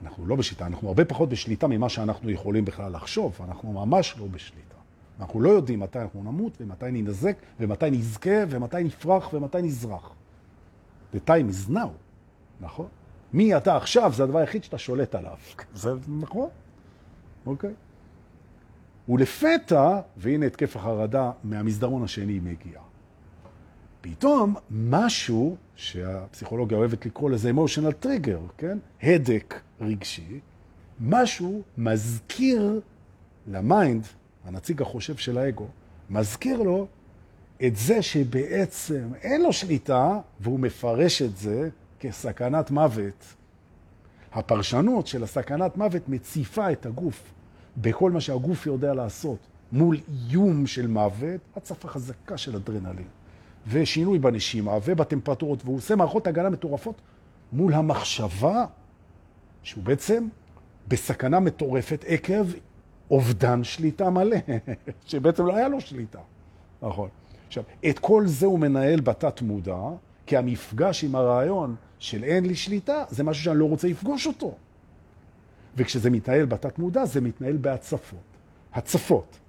[0.03, 4.27] אנחנו לא בשליטה, אנחנו הרבה פחות בשליטה ממה שאנחנו יכולים בכלל לחשוב, אנחנו ממש לא
[4.27, 4.75] בשליטה.
[5.19, 10.11] אנחנו לא יודעים מתי אנחנו נמות ומתי ננזק ומתי נזכה ומתי נפרח ומתי נזרח.
[11.13, 11.89] The time is now,
[12.61, 12.87] נכון?
[13.33, 15.37] מי אתה עכשיו זה הדבר היחיד שאתה שולט עליו.
[15.73, 16.49] זה נכון?
[17.45, 17.73] אוקיי.
[19.09, 22.79] ולפתע, והנה התקף החרדה מהמסדרון השני מגיע.
[24.01, 28.77] פתאום משהו שהפסיכולוגיה אוהבת לקרוא לזה emotional trigger, כן?
[29.03, 30.39] הדק רגשי,
[30.99, 32.81] משהו מזכיר
[33.47, 34.07] ל mind,
[34.45, 35.67] הנציג החושב של האגו,
[36.09, 36.87] מזכיר לו
[37.65, 41.69] את זה שבעצם אין לו שליטה, והוא מפרש את זה
[41.99, 43.33] כסכנת מוות.
[44.33, 47.23] הפרשנות של הסכנת מוות מציפה את הגוף
[47.77, 49.39] בכל מה שהגוף יודע לעשות
[49.71, 53.07] מול איום של מוות, הצפה חזקה של אדרנלין.
[53.69, 57.01] ושינוי בנשימה ובטמפרטורות, והוא עושה מערכות הגנה מטורפות
[57.53, 58.65] מול המחשבה
[59.63, 60.27] שהוא בעצם
[60.87, 62.45] בסכנה מטורפת עקב
[63.11, 64.37] אובדן שליטה מלא,
[65.07, 66.19] שבעצם לא היה לו שליטה.
[66.81, 67.09] נכון.
[67.47, 69.79] עכשיו, את כל זה הוא מנהל בתת מודע,
[70.25, 74.55] כי המפגש עם הרעיון של אין לי שליטה, זה משהו שאני לא רוצה לפגוש אותו.
[75.75, 78.19] וכשזה מתנהל בתת מודע, זה מתנהל בהצפות.
[78.73, 79.39] הצפות,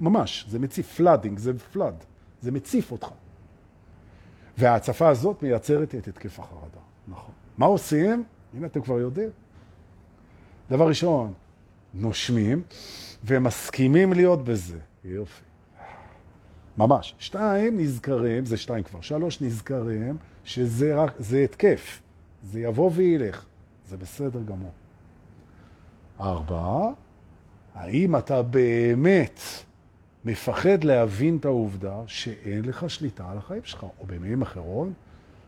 [0.00, 1.94] ממש, זה מציף flooding, זה flood,
[2.42, 3.08] זה מציף אותך.
[4.58, 6.80] וההצפה הזאת מייצרת את התקף החרדה.
[7.08, 7.34] נכון.
[7.58, 8.24] מה עושים?
[8.54, 9.28] הנה אתם כבר יודעים.
[10.70, 11.32] דבר ראשון,
[11.94, 12.62] נושמים
[13.24, 14.78] ומסכימים להיות בזה.
[15.04, 15.42] יופי.
[16.78, 17.14] ממש.
[17.18, 19.00] שתיים, נזכרים, זה שתיים כבר.
[19.00, 22.00] שלוש, נזכרים שזה רק, זה התקף.
[22.42, 23.44] זה יבוא וילך.
[23.88, 24.72] זה בסדר גמור.
[26.20, 26.80] ארבע,
[27.74, 29.40] האם אתה באמת
[30.28, 34.88] מפחד להבין את העובדה שאין לך שליטה על החיים שלך, או במילים אחרות,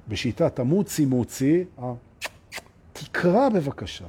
[0.09, 1.65] בשיטת המוצי מוצי,
[2.93, 4.07] תקרא בבקשה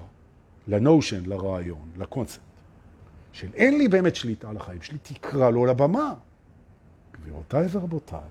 [0.68, 2.42] לנושן, לרעיון, לקונספט,
[3.32, 6.14] של אין לי באמת שליטה על החיים שלי, תקרא לו לבמה.
[7.14, 8.30] גבירותיי ורבותיי,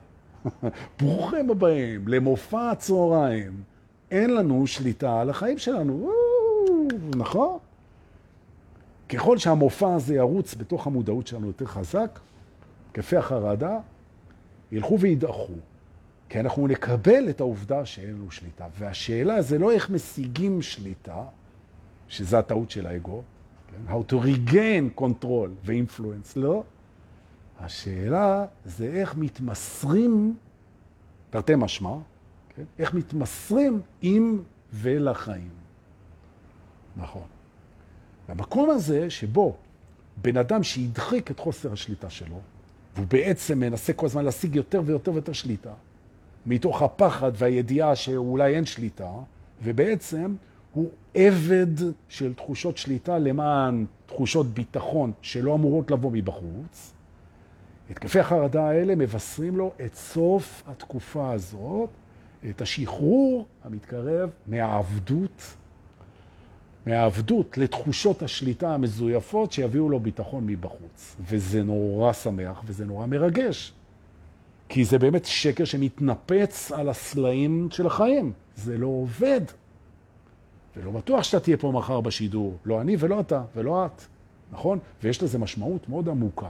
[0.98, 3.62] ברוכים הבאים למופע הצהריים.
[4.10, 6.10] אין לנו שליטה על החיים שלנו,
[7.16, 7.58] נכון?
[9.10, 12.20] ככל שהמופע הזה ירוץ בתוך המודעות שלנו יותר חזק,
[12.94, 13.78] כפי החרדה
[14.72, 15.54] ילכו וידעכו,
[16.28, 18.66] כי אנחנו נקבל את העובדה שאין לנו שליטה.
[18.78, 21.24] והשאלה זה לא איך משיגים שליטה,
[22.08, 23.22] שזה הטעות של האגו,
[23.70, 23.94] כן?
[23.94, 26.62] how to regain control ו-influence, לא.
[27.60, 30.36] השאלה זה איך מתמסרים,
[31.30, 31.96] תרתי משמע,
[32.56, 32.64] כן?
[32.78, 34.42] איך מתמסרים עם
[34.72, 35.50] ולחיים.
[36.96, 37.39] נכון.
[38.30, 39.56] במקום הזה שבו
[40.16, 42.40] בן אדם שידחיק את חוסר השליטה שלו,
[42.94, 45.72] והוא בעצם מנסה כל הזמן להשיג יותר ויותר ויותר שליטה,
[46.46, 49.10] מתוך הפחד והידיעה שאולי אין שליטה,
[49.62, 50.34] ובעצם
[50.74, 51.66] הוא עבד
[52.08, 56.92] של תחושות שליטה למען תחושות ביטחון שלא אמורות לבוא מבחוץ.
[57.90, 61.90] התקפי החרדה האלה מבשרים לו את סוף התקופה הזאת,
[62.50, 65.56] את השחרור המתקרב מהעבדות
[66.86, 71.16] מהעבדות לתחושות השליטה המזויפות שיביאו לו ביטחון מבחוץ.
[71.28, 73.72] וזה נורא שמח וזה נורא מרגש.
[74.68, 78.32] כי זה באמת שקר שמתנפץ על הסלעים של החיים.
[78.56, 79.40] זה לא עובד.
[80.76, 82.56] ולא בטוח שאתה תהיה פה מחר בשידור.
[82.64, 84.02] לא אני ולא אתה ולא את.
[84.52, 84.78] נכון?
[85.02, 86.48] ויש לזה משמעות מאוד עמוקה.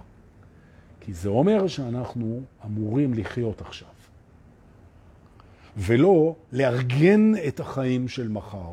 [1.01, 3.89] כי זה אומר שאנחנו אמורים לחיות עכשיו.
[5.77, 8.71] ולא לארגן את החיים של מחר.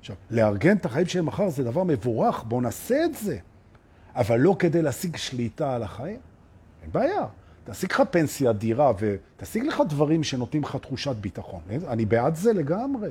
[0.00, 3.38] עכשיו, לארגן את החיים של מחר זה דבר מבורך, בוא נעשה את זה.
[4.14, 6.18] אבל לא כדי להשיג שליטה על החיים.
[6.82, 7.26] אין בעיה.
[7.64, 11.60] תשיג לך פנסיה, דירה, ותשיג לך דברים שנותנים לך תחושת ביטחון.
[11.88, 13.10] אני בעד זה לגמרי.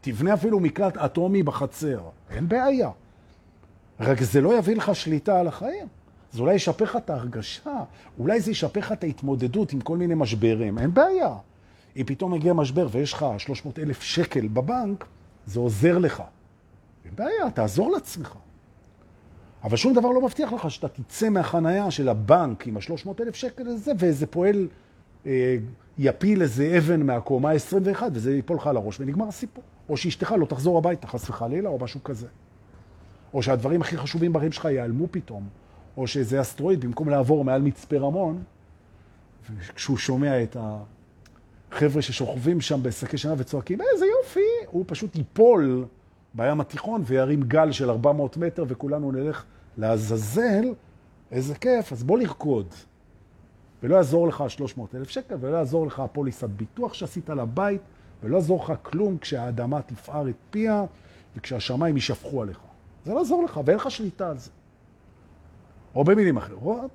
[0.00, 2.00] תבנה אפילו מקלט אטומי בחצר.
[2.30, 2.90] אין בעיה.
[4.00, 5.86] רק זה לא יביא לך שליטה על החיים.
[6.32, 7.84] זה אולי ישפר לך את ההרגשה,
[8.18, 10.78] אולי זה ישפר לך את ההתמודדות עם כל מיני משברים.
[10.78, 11.34] אין בעיה.
[11.96, 15.04] אם פתאום מגיע משבר ויש לך 300 אלף שקל בבנק,
[15.48, 16.22] זה עוזר לך.
[17.04, 18.34] אין בעיה, תעזור לעצמך.
[19.64, 23.62] אבל שום דבר לא מבטיח לך שאתה תצא מהחנייה של הבנק עם ה-300 אלף שקל
[23.62, 24.68] לזה, ואיזה פועל
[25.26, 25.56] אה,
[25.98, 29.64] יפיל איזה אבן מהקומה 21, וזה ייפול לך על הראש, ונגמר הסיפור.
[29.88, 32.26] או שאשתך לא תחזור הביתה, חס וחלילה, או משהו כזה.
[33.34, 35.48] או שהדברים הכי חשובים בחיים שלך ייעלמו פתאום.
[35.96, 38.42] או שאיזה אסטרואיד, במקום לעבור מעל מצפה רמון,
[39.74, 44.40] כשהוא שומע את החבר'ה ששוכבים שם בשקי שנה וצועקים, איזה יופי,
[44.70, 45.84] הוא פשוט ייפול
[46.34, 49.44] בים התיכון וירים גל של 400 מטר וכולנו נלך
[49.78, 50.64] לעזאזל,
[51.30, 52.66] איזה כיף, אז בוא לרקוד.
[53.82, 57.80] ולא יעזור לך 300 אלף שקל, ולא יעזור לך הפוליסת ביטוח שעשית לבית,
[58.22, 60.84] ולא יעזור לך כלום כשהאדמה תפער את פיה
[61.36, 62.58] וכשהשמיים יישפכו עליך.
[63.04, 64.50] זה לא יעזור לך, ואין לך שליטה על זה.
[65.94, 66.90] או במילים אחרות,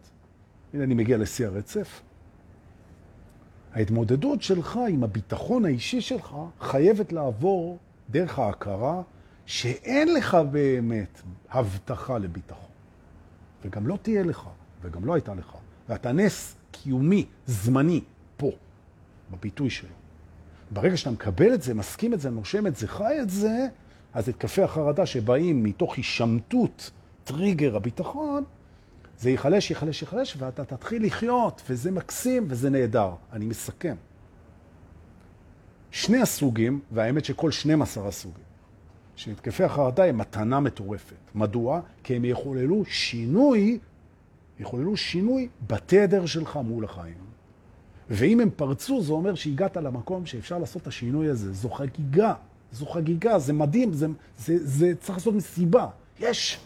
[0.73, 2.01] הנה אני מגיע לשיא הרצף,
[3.73, 7.77] ההתמודדות שלך עם הביטחון האישי שלך חייבת לעבור
[8.09, 9.01] דרך ההכרה
[9.45, 12.69] שאין לך באמת הבטחה לביטחון.
[13.65, 14.49] וגם לא תהיה לך,
[14.81, 15.55] וגם לא הייתה לך.
[15.89, 18.01] ואתה נס קיומי, זמני,
[18.37, 18.51] פה,
[19.31, 19.89] בביטוי שלו.
[20.71, 23.67] ברגע שאתה מקבל את זה, מסכים את זה, נושם את זה, חי את זה,
[24.13, 26.91] אז את קפי החרדה שבאים מתוך הישמטות
[27.23, 28.43] טריגר הביטחון,
[29.19, 33.11] זה ייחלש, ייחלש, ייחלש, ואתה תתחיל לחיות, וזה מקסים וזה נהדר.
[33.33, 33.95] אני מסכם.
[35.91, 38.43] שני הסוגים, והאמת שכל 12 הסוגים,
[39.15, 41.15] שהתקפי החרדה הם מתנה מטורפת.
[41.35, 41.81] מדוע?
[42.03, 43.79] כי הם יחוללו שינוי,
[44.59, 47.33] יחוללו שינוי בתדר שלך מול החיים.
[48.09, 51.53] ואם הם פרצו, זה אומר שהגעת למקום שאפשר לעשות את השינוי הזה.
[51.53, 52.33] זו חגיגה,
[52.71, 54.07] זו חגיגה, זה מדהים, זה,
[54.37, 55.87] זה, זה צריך לעשות מסיבה.
[56.19, 56.59] יש,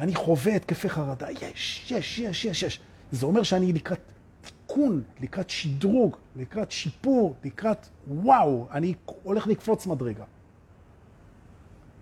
[0.00, 2.80] אני חווה התקפי חרדה, יש, יש, יש, יש, יש.
[3.12, 4.00] זה אומר שאני לקראת
[4.40, 10.24] תיקון, לקראת שדרוג, לקראת שיפור, לקראת וואו, אני הולך לקפוץ מדרגה.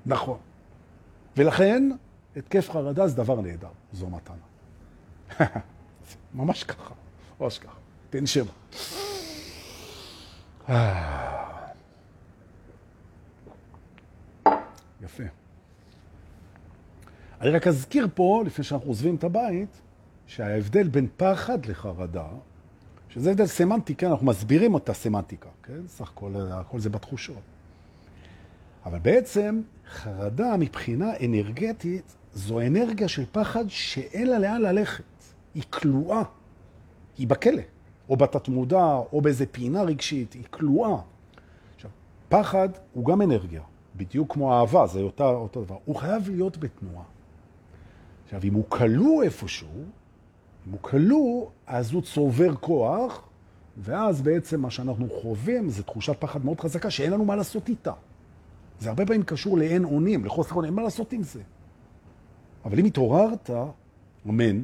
[0.07, 0.39] נכון.
[1.37, 1.91] ולכן,
[2.37, 4.37] התקף חרדה זה דבר נהדר, זו מתנה.
[6.35, 6.95] ממש ככה,
[7.41, 7.79] ממש ככה.
[8.11, 8.45] תנשם.
[15.03, 15.25] יפה.
[17.41, 19.81] אני רק אזכיר פה, לפני שאנחנו עוזבים את הבית,
[20.27, 22.27] שההבדל בין פחד לחרדה,
[23.09, 25.87] שזה הבדל סמנטי, כן, אנחנו מסבירים אותה סמנטיקה, כן?
[25.87, 27.43] סך הכל, הכל זה בתחושות.
[28.85, 35.05] אבל בעצם חרדה מבחינה אנרגטית זו אנרגיה של פחד שאין לה לאן ללכת.
[35.55, 36.23] היא כלואה,
[37.19, 37.63] היא בכלא,
[38.09, 41.01] או בתת מודע, או באיזה פינה רגשית, היא כלואה.
[41.75, 41.91] עכשיו,
[42.29, 43.63] פחד הוא גם אנרגיה,
[43.97, 45.77] בדיוק כמו אהבה, זה אותה, אותו דבר.
[45.85, 47.05] הוא חייב להיות בתנועה.
[48.29, 49.69] עכשיו, אם הוא כלוא איפשהו,
[50.67, 53.29] אם הוא כלוא, אז הוא צובר כוח,
[53.77, 57.93] ואז בעצם מה שאנחנו חווים זה תחושת פחד מאוד חזקה שאין לנו מה לעשות איתה.
[58.81, 61.41] זה הרבה פעמים קשור לאין אונים, לחוסר אונים, אין מה לעשות עם זה.
[62.65, 63.51] אבל אם התעוררת,
[64.29, 64.63] אמן,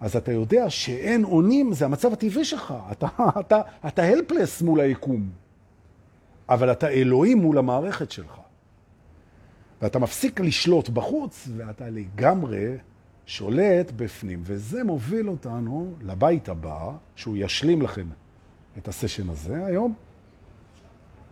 [0.00, 2.74] אז אתה יודע שאין אונים זה המצב הטבעי שלך.
[2.92, 3.06] אתה,
[3.40, 5.30] אתה, אתה הלפלס מול היקום,
[6.48, 8.39] אבל אתה אלוהים מול המערכת שלך.
[9.82, 12.76] ואתה מפסיק לשלוט בחוץ, ואתה לגמרי
[13.26, 14.40] שולט בפנים.
[14.42, 18.06] וזה מוביל אותנו לבית הבא, שהוא ישלים לכם
[18.78, 19.94] את הסשן הזה היום,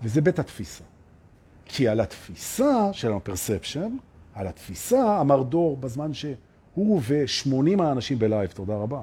[0.03, 0.85] וזה בית התפיסה.
[1.65, 3.97] כי על התפיסה של ה perception,
[4.35, 9.03] על התפיסה, אמר דור בזמן שהוא ו-80 האנשים בלייב, תודה רבה,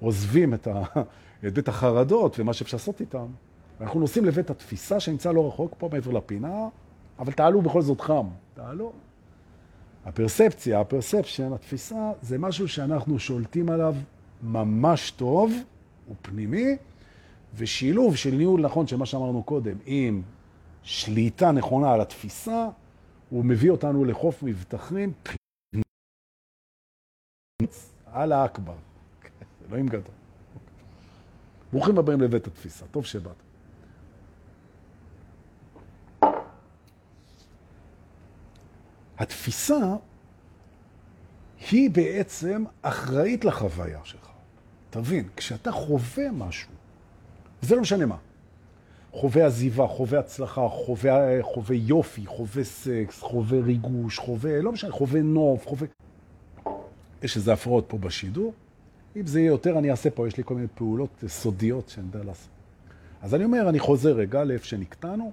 [0.00, 0.82] עוזבים את, ה...
[1.46, 3.26] את בית החרדות ומה שאפשר לעשות איתם.
[3.80, 6.68] אנחנו נוסעים לבית התפיסה שנמצא לא רחוק פה מעבר לפינה,
[7.18, 8.26] אבל תעלו בכל זאת חם.
[8.54, 8.92] תעלו.
[10.04, 13.94] הפרספציה, ה perception, התפיסה, זה משהו שאנחנו שולטים עליו
[14.42, 15.52] ממש טוב,
[16.06, 16.76] הוא פנימי,
[17.54, 20.22] ושילוב של ניהול נכון של מה שאמרנו קודם, עם
[20.82, 22.68] שליטה נכונה על התפיסה,
[23.30, 25.12] הוא מביא אותנו לחוף מבטחים
[28.06, 28.76] על האקבר.
[29.68, 30.14] אלוהים גדול.
[31.72, 33.43] ברוכים הבאים לבית התפיסה, טוב שבאת.
[39.18, 39.96] התפיסה
[41.70, 44.28] היא בעצם אחראית לחוויה שלך.
[44.90, 46.70] תבין, כשאתה חווה משהו,
[47.62, 48.16] זה לא משנה מה,
[49.12, 55.22] חווה עזיבה, חווה הצלחה, חווה, חווה יופי, חווה סקס, חווה ריגוש, חווה, לא משנה, חווה
[55.22, 55.86] נוף, חווה...
[57.22, 58.52] יש איזה הפרעות פה בשידור.
[59.16, 62.24] אם זה יהיה יותר, אני אעשה פה, יש לי כל מיני פעולות סודיות שאני יודע
[62.24, 62.48] לעשות.
[63.22, 65.32] אז אני אומר, אני חוזר רגע לאיפה שנקטענו.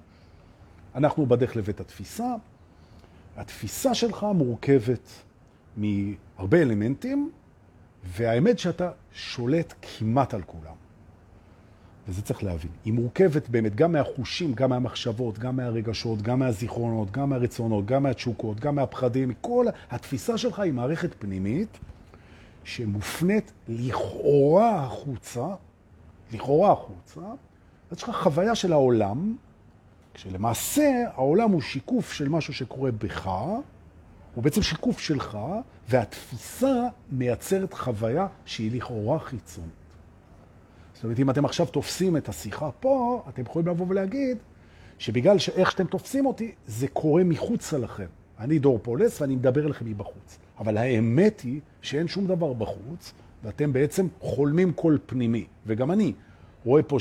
[0.96, 2.36] אנחנו בדרך לבית התפיסה.
[3.38, 5.10] התפיסה שלך מורכבת
[5.78, 7.32] מהרבה אלמנטים,
[8.04, 10.74] והאמת שאתה שולט כמעט על כולם.
[12.08, 17.30] וזה צריך להבין, היא מורכבת באמת גם מהחושים, גם מהמחשבות, גם מהרגשות, גם מהזיכרונות, גם
[17.30, 21.80] מהרצונות, גם מהתשוקות, גם מהפחדים, מכל התפיסה שלך היא מערכת פנימית
[22.64, 25.46] שמופנית לכאורה החוצה,
[26.34, 27.22] לכאורה החוצה,
[27.92, 29.36] יש לך חוויה של העולם,
[30.14, 33.28] כשלמעשה העולם הוא שיקוף של משהו שקורה בך,
[34.36, 35.38] הוא בעצם שיקוף שלך,
[35.90, 39.72] והתפיסה מייצרת חוויה שהיא לכאורה חיצונית.
[40.94, 44.38] זאת אומרת, אם אתם עכשיו תופסים את השיחה פה, אתם יכולים לבוא ולהגיד
[45.00, 48.06] שבגלל שאיך שאתם תופסים אותי, זה קורה מחוץ לכם.
[48.40, 50.38] אני דור פולס ואני מדבר אליכם מבחוץ.
[50.60, 55.46] אבל האמת היא שאין שום דבר בחוץ, ואתם בעצם חולמים כל פנימי.
[55.66, 56.14] וגם אני
[56.66, 56.98] רואה פה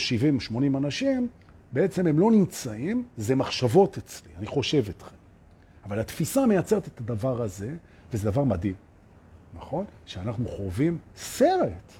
[0.53, 1.29] 70-80 אנשים,
[1.73, 5.17] בעצם הם לא נמצאים, זה מחשבות אצלי, אני חושב אתכם.
[5.85, 7.75] אבל התפיסה מייצרת את הדבר הזה,
[8.13, 8.75] וזה דבר מדהים,
[9.55, 9.85] נכון?
[10.07, 11.93] שאנחנו חווים סרט,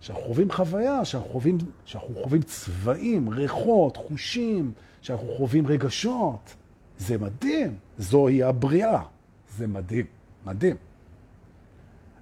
[0.00, 6.54] שאנחנו חווים חוויה, שאנחנו חווים, שאנחנו חווים צבעים, ריחות, חושים, שאנחנו חווים רגשות.
[6.98, 9.02] זה מדהים, זוהי הבריאה.
[9.56, 10.06] זה מדהים,
[10.46, 10.76] מדהים.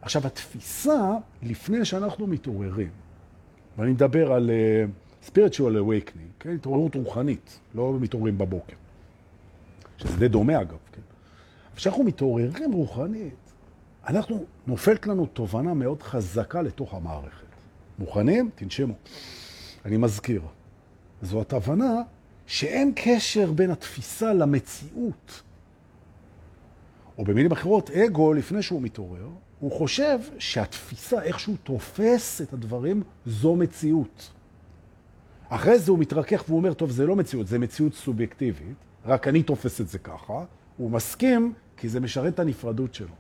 [0.03, 1.13] עכשיו, התפיסה,
[1.43, 2.91] לפני שאנחנו מתעוררים,
[3.79, 6.55] ואני מדבר על uh, spiritual awakening, כן?
[6.55, 8.77] התעוררות רוחנית, לא מתעוררים בבוקר.
[9.99, 11.01] שזה די דומה אגב, כן?
[11.77, 13.35] כשאנחנו מתעוררים רוחנית,
[14.09, 17.47] אנחנו, נופלת לנו תובנה מאוד חזקה לתוך המערכת.
[17.99, 18.51] מוכנים?
[18.55, 18.95] תנשמו.
[19.85, 20.43] אני מזכיר.
[21.23, 22.03] זו התובנה
[22.47, 25.43] שאין קשר בין התפיסה למציאות.
[27.19, 29.29] או במילים אחרות, אגו, לפני שהוא מתעורר,
[29.61, 34.31] הוא חושב שהתפיסה, איך שהוא תופס את הדברים, זו מציאות.
[35.51, 38.77] אחרי זה הוא מתרכך והוא אומר, טוב, זה לא מציאות, זה מציאות סובייקטיבית,
[39.07, 40.45] רק אני תופס את זה ככה.
[40.77, 43.15] הוא מסכים כי זה משרת את הנפרדות שלו.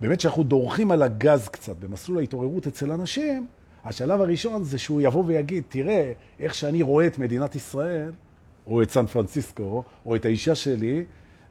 [0.00, 3.46] באמת שאנחנו דורכים על הגז קצת במסלול ההתעוררות אצל אנשים,
[3.84, 8.12] השלב הראשון זה שהוא יבוא ויגיד, תראה איך שאני רואה את מדינת ישראל,
[8.66, 11.04] או את סן פרנסיסקו, או את האישה שלי,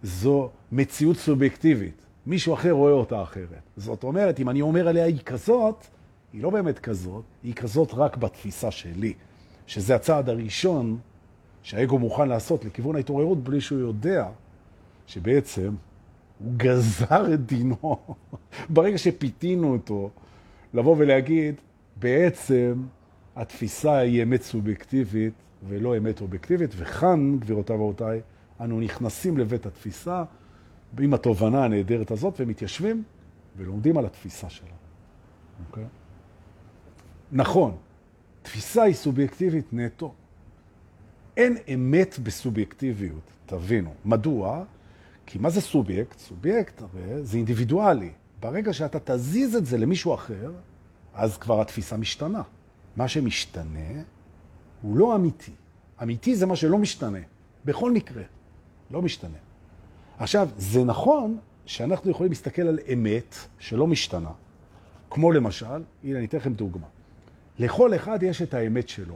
[0.03, 2.05] זו מציאות סובייקטיבית.
[2.25, 3.61] מישהו אחר רואה אותה אחרת.
[3.77, 5.85] זאת אומרת, אם אני אומר עליה היא כזאת,
[6.33, 9.13] היא לא באמת כזאת, היא כזאת רק בתפיסה שלי,
[9.67, 10.97] שזה הצעד הראשון
[11.63, 14.27] שהאגו מוכן לעשות לכיוון ההתעוררות בלי שהוא יודע
[15.07, 15.75] שבעצם
[16.39, 17.97] הוא גזר את דינו
[18.73, 20.09] ברגע שפיתינו אותו
[20.73, 21.55] לבוא ולהגיד,
[21.95, 22.83] בעצם
[23.35, 25.33] התפיסה היא אמת סובייקטיבית
[25.67, 28.21] ולא אמת אובייקטיבית, וכאן, גבירותיו ורבותיי,
[28.61, 30.23] אנו נכנסים לבית התפיסה
[30.99, 33.03] עם התובנה הנהדרת הזאת ומתיישבים
[33.57, 34.67] ולומדים על התפיסה שלה.
[34.67, 35.67] Okay?
[35.69, 35.83] אוקיי?
[37.31, 37.75] נכון,
[38.43, 40.13] תפיסה היא סובייקטיבית נטו.
[41.37, 43.93] אין אמת בסובייקטיביות, תבינו.
[44.05, 44.63] מדוע?
[45.25, 46.19] כי מה זה סובייקט?
[46.19, 48.11] סובייקט הרי זה אינדיבידואלי.
[48.39, 50.51] ברגע שאתה תזיז את זה למישהו אחר,
[51.13, 52.41] אז כבר התפיסה משתנה.
[52.95, 54.01] מה שמשתנה
[54.81, 55.51] הוא לא אמיתי.
[56.03, 57.19] אמיתי זה מה שלא משתנה,
[57.65, 58.23] בכל מקרה.
[58.91, 59.37] לא משתנה.
[60.17, 64.31] עכשיו, זה נכון שאנחנו יכולים להסתכל על אמת שלא משתנה,
[65.09, 66.87] כמו למשל, הנה אני אתן לכם דוגמה.
[67.59, 69.15] לכל אחד יש את האמת שלו.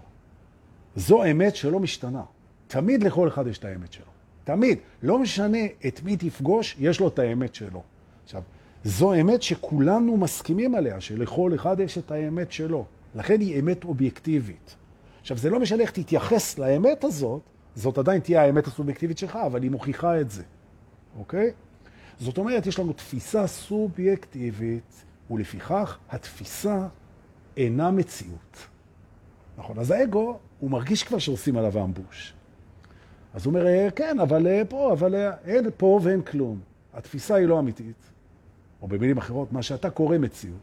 [0.95, 2.23] זו אמת שלא משתנה.
[2.67, 4.05] תמיד לכל אחד יש את האמת שלו.
[4.43, 4.77] תמיד.
[5.03, 7.83] לא משנה את מי תפגוש, יש לו את האמת שלו.
[8.23, 8.41] עכשיו,
[8.83, 12.85] זו אמת שכולנו מסכימים עליה, שלכל אחד יש את האמת שלו.
[13.15, 14.75] לכן היא אמת אובייקטיבית.
[15.21, 17.41] עכשיו, זה לא משנה איך תתייחס לאמת הזאת,
[17.75, 20.43] זאת עדיין תהיה האמת הסובייקטיבית שלך, אבל היא מוכיחה את זה,
[21.19, 21.51] אוקיי?
[22.19, 26.87] זאת אומרת, יש לנו תפיסה סובייקטיבית, ולפיכך התפיסה
[27.57, 28.67] אינה מציאות.
[29.57, 32.33] נכון, אז האגו, הוא מרגיש כבר שעושים עליו אמבוש.
[33.33, 36.59] אז הוא אומר, אה, כן, אבל אה, פה, אבל אה, אין פה ואין כלום.
[36.93, 37.95] התפיסה היא לא אמיתית.
[38.81, 40.57] או במילים אחרות, מה שאתה קורא מציאות.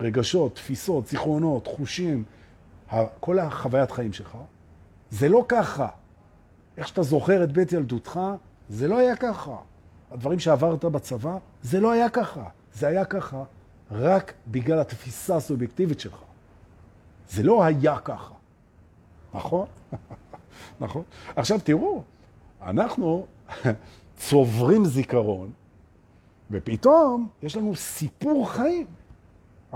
[0.00, 2.24] רגשות, תפיסות, זיכרונות, חושים,
[3.20, 4.36] כל החוויית חיים שלך,
[5.10, 5.88] זה לא ככה.
[6.76, 8.20] איך שאתה זוכר את בית ילדותך,
[8.68, 9.56] זה לא היה ככה.
[10.10, 12.44] הדברים שעברת בצבא, זה לא היה ככה.
[12.74, 13.44] זה היה ככה
[13.90, 16.18] רק בגלל התפיסה הסובייקטיבית שלך.
[17.30, 18.34] זה לא היה ככה.
[19.34, 19.66] נכון?
[20.80, 21.02] נכון?
[21.36, 22.02] עכשיו תראו,
[22.62, 23.26] אנחנו
[24.16, 25.50] צוברים זיכרון,
[26.50, 28.86] ופתאום יש לנו סיפור חיים.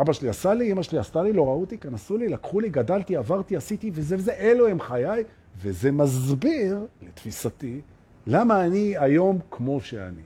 [0.01, 2.69] אבא שלי עשה לי, אמא שלי עשתה לי, לא ראו אותי, כנסו לי, לקחו לי,
[2.69, 5.25] גדלתי, עברתי, עשיתי, וזה וזה, אלו הם חיי,
[5.57, 7.81] וזה מסביר, לתפיסתי,
[8.27, 10.23] למה אני היום כמו שאני.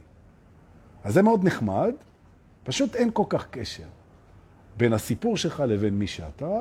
[1.04, 1.92] אז זה מאוד נחמד,
[2.64, 3.86] פשוט אין כל כך קשר
[4.76, 6.58] בין הסיפור שלך לבין מי שאתה,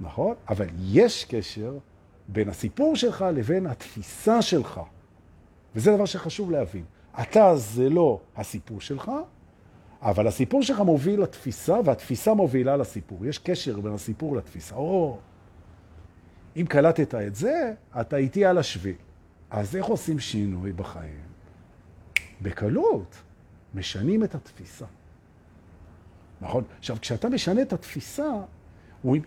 [0.00, 0.34] נכון?
[0.48, 1.78] אבל יש קשר
[2.28, 4.80] בין הסיפור שלך לבין התפיסה שלך.
[5.74, 6.84] וזה דבר שחשוב להבין.
[7.20, 9.10] אתה זה לא הסיפור שלך,
[10.02, 13.26] אבל הסיפור שלך מוביל לתפיסה, והתפיסה מובילה לסיפור.
[13.26, 14.74] יש קשר בין הסיפור לתפיסה.
[14.74, 15.18] או,
[16.56, 18.94] אם קלטת את זה, אתה איתי על השביל.
[19.50, 21.26] אז איך עושים שינוי בחיים?
[22.42, 23.16] בקלות.
[23.74, 24.86] משנים את התפיסה.
[26.40, 26.64] נכון?
[26.78, 28.32] עכשיו, כשאתה משנה את התפיסה,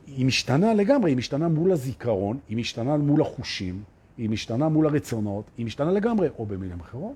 [0.08, 3.84] היא משתנה לגמרי, היא משתנה מול הזיכרון, היא משתנה מול החושים,
[4.18, 7.16] היא משתנה מול הרצונות, היא משתנה לגמרי, או במילים אחרות.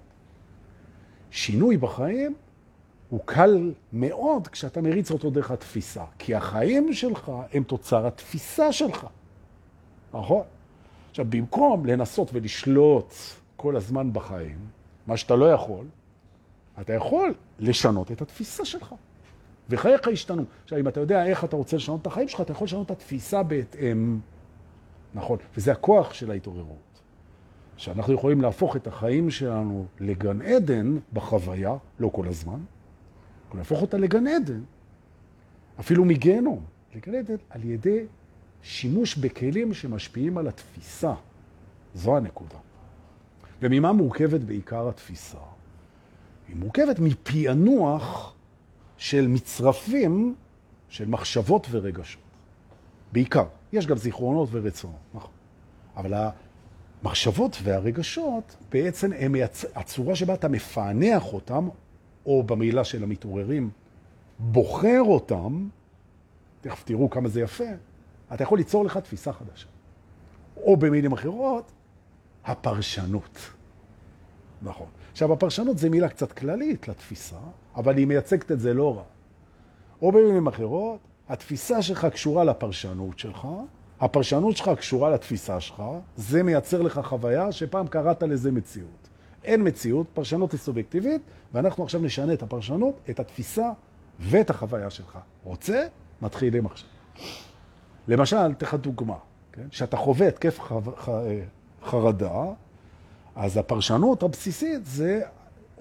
[1.32, 2.34] שינוי בחיים
[3.10, 9.08] הוא קל מאוד כשאתה מריץ אותו דרך התפיסה, כי החיים שלך הם תוצר התפיסה שלך,
[10.14, 10.44] נכון?
[11.10, 13.14] עכשיו, במקום לנסות ולשלוט
[13.56, 14.58] כל הזמן בחיים,
[15.08, 15.86] מה שאתה לא יכול,
[16.82, 18.96] אתה יכול לשנות את התפיסה שלך.
[19.70, 20.44] וחייך השתנו.
[20.64, 22.92] עכשיו, אם אתה יודע איך אתה רוצה לשנות את החיים שלך, אתה יכול לשנות את
[22.92, 24.20] התפיסה בהתאם.
[25.16, 25.38] נכון.
[25.58, 26.78] וזה הכוח של ההתעוררות.
[27.78, 32.60] שאנחנו יכולים להפוך את החיים שלנו לגן עדן בחוויה, לא כל הזמן,
[33.56, 34.62] להפוך אותה לגן עדן,
[35.80, 36.64] אפילו מגנום,
[36.96, 38.06] לגן עדן על ידי
[38.62, 41.14] שימוש בכלים שמשפיעים על התפיסה.
[41.96, 42.58] זו הנקודה.
[43.62, 45.38] וממה מורכבת בעיקר התפיסה?
[46.48, 48.36] היא מורכבת מפענוח
[49.04, 50.36] של מצרפים
[50.90, 52.22] של מחשבות ורגשות.
[53.12, 53.46] בעיקר.
[53.74, 55.32] יש גם זיכרונות ורצונות, נכון.
[55.96, 56.32] אבל
[57.04, 59.36] המחשבות והרגשות בעצם הם
[59.76, 61.70] הצורה שבה אתה מפענח אותם,
[62.26, 63.70] או במילה של המתעוררים,
[64.40, 65.68] בוחר אותם,
[66.62, 67.70] תכף תראו כמה זה יפה,
[68.34, 69.68] אתה יכול ליצור לך תפיסה חדשה.
[70.58, 71.72] או במילים אחרות,
[72.46, 73.40] הפרשנות.
[74.62, 74.88] נכון.
[75.12, 77.38] עכשיו, הפרשנות זה מילה קצת כללית לתפיסה,
[77.76, 79.04] אבל היא מייצגת את זה לא רע.
[80.02, 81.00] או במילים אחרות,
[81.30, 83.48] התפיסה שלך קשורה לפרשנות שלך,
[84.00, 85.84] הפרשנות שלך קשורה לתפיסה שלך,
[86.16, 89.10] זה מייצר לך חוויה שפעם קראת לזה מציאות.
[89.44, 91.22] אין מציאות, פרשנות היא סובייקטיבית,
[91.54, 93.72] ואנחנו עכשיו נשנה את הפרשנות, את התפיסה
[94.20, 95.18] ואת החוויה שלך.
[95.44, 95.88] רוצה?
[96.22, 96.90] מתחילים עכשיו.
[98.08, 99.18] למשל, אתן לך דוגמה,
[99.52, 99.68] כן?
[99.72, 100.60] שאתה חווה התקף
[101.84, 102.44] חרדה,
[103.36, 105.22] אז הפרשנות הבסיסית זה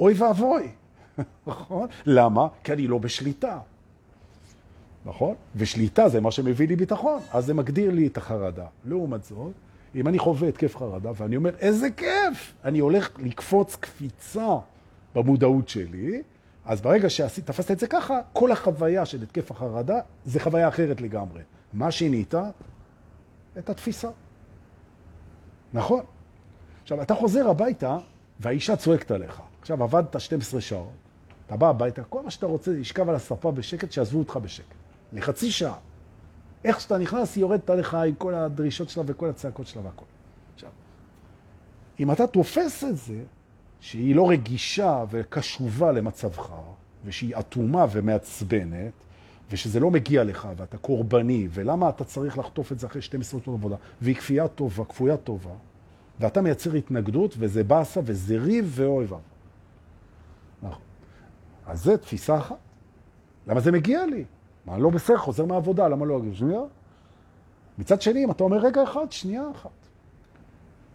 [0.00, 0.68] אוי ואבוי,
[1.46, 1.88] נכון?
[2.06, 2.46] למה?
[2.64, 3.58] כי אני לא בשליטה.
[5.04, 5.34] נכון?
[5.56, 8.66] ושליטה זה מה שמביא לי ביטחון, אז זה מגדיר לי את החרדה.
[8.84, 9.52] לעומת זאת,
[9.94, 14.56] אם אני חווה התקף חרדה ואני אומר, איזה כיף, אני הולך לקפוץ קפיצה
[15.14, 16.22] במודעות שלי,
[16.64, 21.42] אז ברגע שתפסת את זה ככה, כל החוויה של התקף החרדה זה חוויה אחרת לגמרי.
[21.72, 22.34] מה שינית?
[23.58, 24.08] את התפיסה.
[25.72, 26.04] נכון?
[26.82, 27.98] עכשיו, אתה חוזר הביתה
[28.40, 29.40] והאישה צועקת עליך.
[29.60, 31.01] עכשיו, עבדת 12 שעות,
[31.52, 34.74] אתה בא הביתה, כל מה שאתה רוצה, לשכב על הספה בשקט, שיעזבו אותך בשקט.
[35.12, 35.74] לחצי שעה.
[36.64, 40.04] איך שאתה נכנס, היא יורדת עליך עם כל הדרישות שלה וכל הצעקות שלה והכל.
[40.54, 40.70] עכשיו,
[42.00, 43.22] אם אתה תופס את זה,
[43.80, 46.52] שהיא לא רגישה וקשובה למצבך,
[47.04, 48.92] ושהיא אטומה ומעצבנת,
[49.50, 53.58] ושזה לא מגיע לך, ואתה קורבני, ולמה אתה צריך לחטוף את זה אחרי 12 שעות
[53.58, 55.54] עבודה, והיא כפייה טובה, כפויה טובה,
[56.20, 59.31] ואתה מייצר התנגדות, וזה באסה, וזה ריב ואוי ואבוי.
[61.72, 62.56] אז זה תפיסה אחת.
[63.46, 64.24] למה זה מגיע לי?
[64.66, 66.34] מה, לא בסדר, חוזר מהעבודה, למה לא אגיד?
[66.34, 66.60] שנייה.
[67.78, 69.70] מצד שני, אם אתה אומר רגע אחד, שנייה אחת.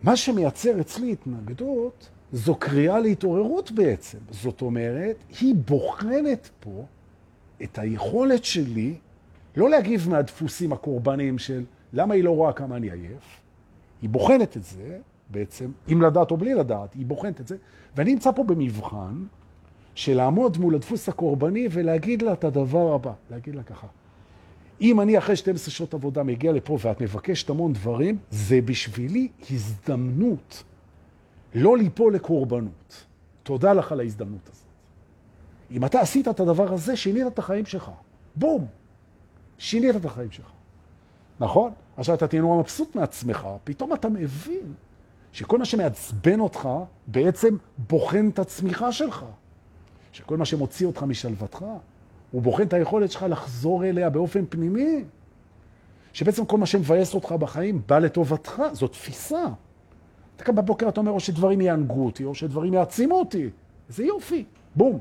[0.03, 4.17] מה שמייצר אצלי התנגדות, זו קריאה להתעוררות בעצם.
[4.31, 6.85] זאת אומרת, היא בוחנת פה
[7.63, 8.95] את היכולת שלי
[9.55, 11.63] לא להגיב מהדפוסים הקורבניים של
[11.93, 13.41] למה היא לא רואה כמה אני עייף,
[14.01, 14.99] היא בוחנת את זה
[15.29, 17.57] בעצם, אם לדעת או בלי לדעת, היא בוחנת את זה,
[17.95, 19.23] ואני נמצא פה במבחן
[19.97, 23.87] של לעמוד מול הדפוס הקורבני ולהגיד לה את הדבר הבא, להגיד לה ככה,
[24.81, 30.63] אם אני אחרי 12 שעות עבודה מגיע לפה ואת מבקשת המון דברים, זה בשבילי הזדמנות
[31.55, 33.05] לא ליפול לקורבנות.
[33.43, 34.65] תודה לך על ההזדמנות הזאת.
[35.71, 37.91] אם אתה עשית את הדבר הזה, שינית את החיים שלך.
[38.35, 38.65] בום!
[39.57, 40.51] שינית את החיים שלך.
[41.39, 41.71] נכון?
[41.97, 44.73] עכשיו אתה תהיה נורא מבסוט מעצמך, פתאום אתה מבין
[45.31, 46.69] שכל מה שמעצבן אותך
[47.07, 49.25] בעצם בוחן את הצמיחה שלך.
[50.11, 51.65] שכל מה שמוציא אותך משלוותך,
[52.31, 55.03] הוא בוחן את היכולת שלך לחזור אליה באופן פנימי.
[56.13, 59.43] שבעצם כל מה שמבאס אותך בחיים בא לטובתך, זו תפיסה.
[60.35, 63.49] אתה קם בבוקר, אתה אומר, או שדברים יענגו אותי, או שדברים יעצימו אותי.
[63.89, 64.45] זה יופי,
[64.75, 64.99] בום,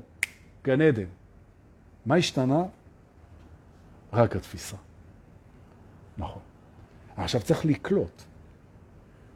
[0.65, 1.05] גן עדן.
[2.07, 2.65] מה השתנה?
[4.13, 4.77] רק התפיסה.
[6.19, 6.43] נכון.
[7.17, 8.23] עכשיו צריך לקלוט.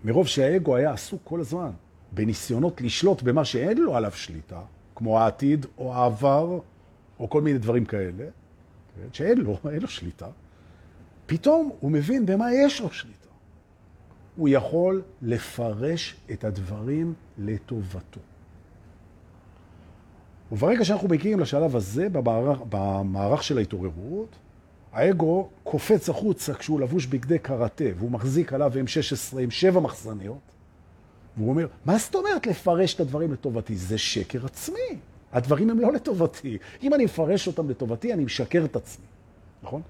[0.04, 1.70] מרוב שהאגו היה עסוק כל הזמן
[2.12, 4.60] בניסיונות לשלוט במה שאין לו עליו שליטה,
[5.00, 6.58] כמו העתיד או העבר
[7.20, 8.24] או כל מיני דברים כאלה,
[9.12, 10.26] שאין לו, אין לו שליטה,
[11.26, 13.28] פתאום הוא מבין במה יש לו שליטה.
[14.36, 18.20] הוא יכול לפרש את הדברים לטובתו.
[20.52, 24.36] וברגע שאנחנו מגיעים לשלב הזה במערך, במערך של ההתעוררות,
[24.92, 30.59] האגו קופץ החוצה כשהוא לבוש בגדי קראטה, והוא מחזיק עליו M16 עם שבע מחסניות,
[31.40, 33.76] והוא אומר, מה זאת אומרת לפרש את הדברים לטובתי?
[33.76, 34.98] זה שקר עצמי.
[35.32, 36.58] הדברים הם לא לטובתי.
[36.82, 39.04] אם אני מפרש אותם לטובתי, אני משקר את עצמי,
[39.62, 39.82] נכון?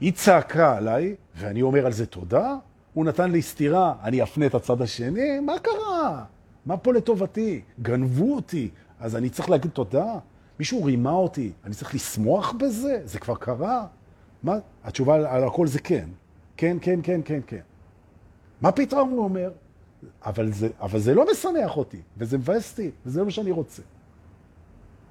[0.00, 2.56] היא צעקה עליי, ואני אומר על זה תודה,
[2.94, 6.24] הוא נתן לי סתירה, אני אפנה את הצד השני, מה קרה?
[6.66, 7.60] מה פה לטובתי?
[7.82, 8.68] גנבו אותי,
[9.00, 10.14] אז אני צריך להגיד תודה?
[10.58, 13.00] מישהו רימה אותי, אני צריך לשמוח בזה?
[13.04, 13.86] זה כבר קרה?
[14.42, 14.58] מה?
[14.84, 16.08] התשובה על הכל זה כן.
[16.56, 17.60] כן, כן, כן, כן, כן.
[18.60, 19.50] מה פתאום הוא אומר?
[20.22, 23.82] אבל זה, אבל זה לא משמח אותי, וזה מבאס אותי, וזה לא מה שאני רוצה.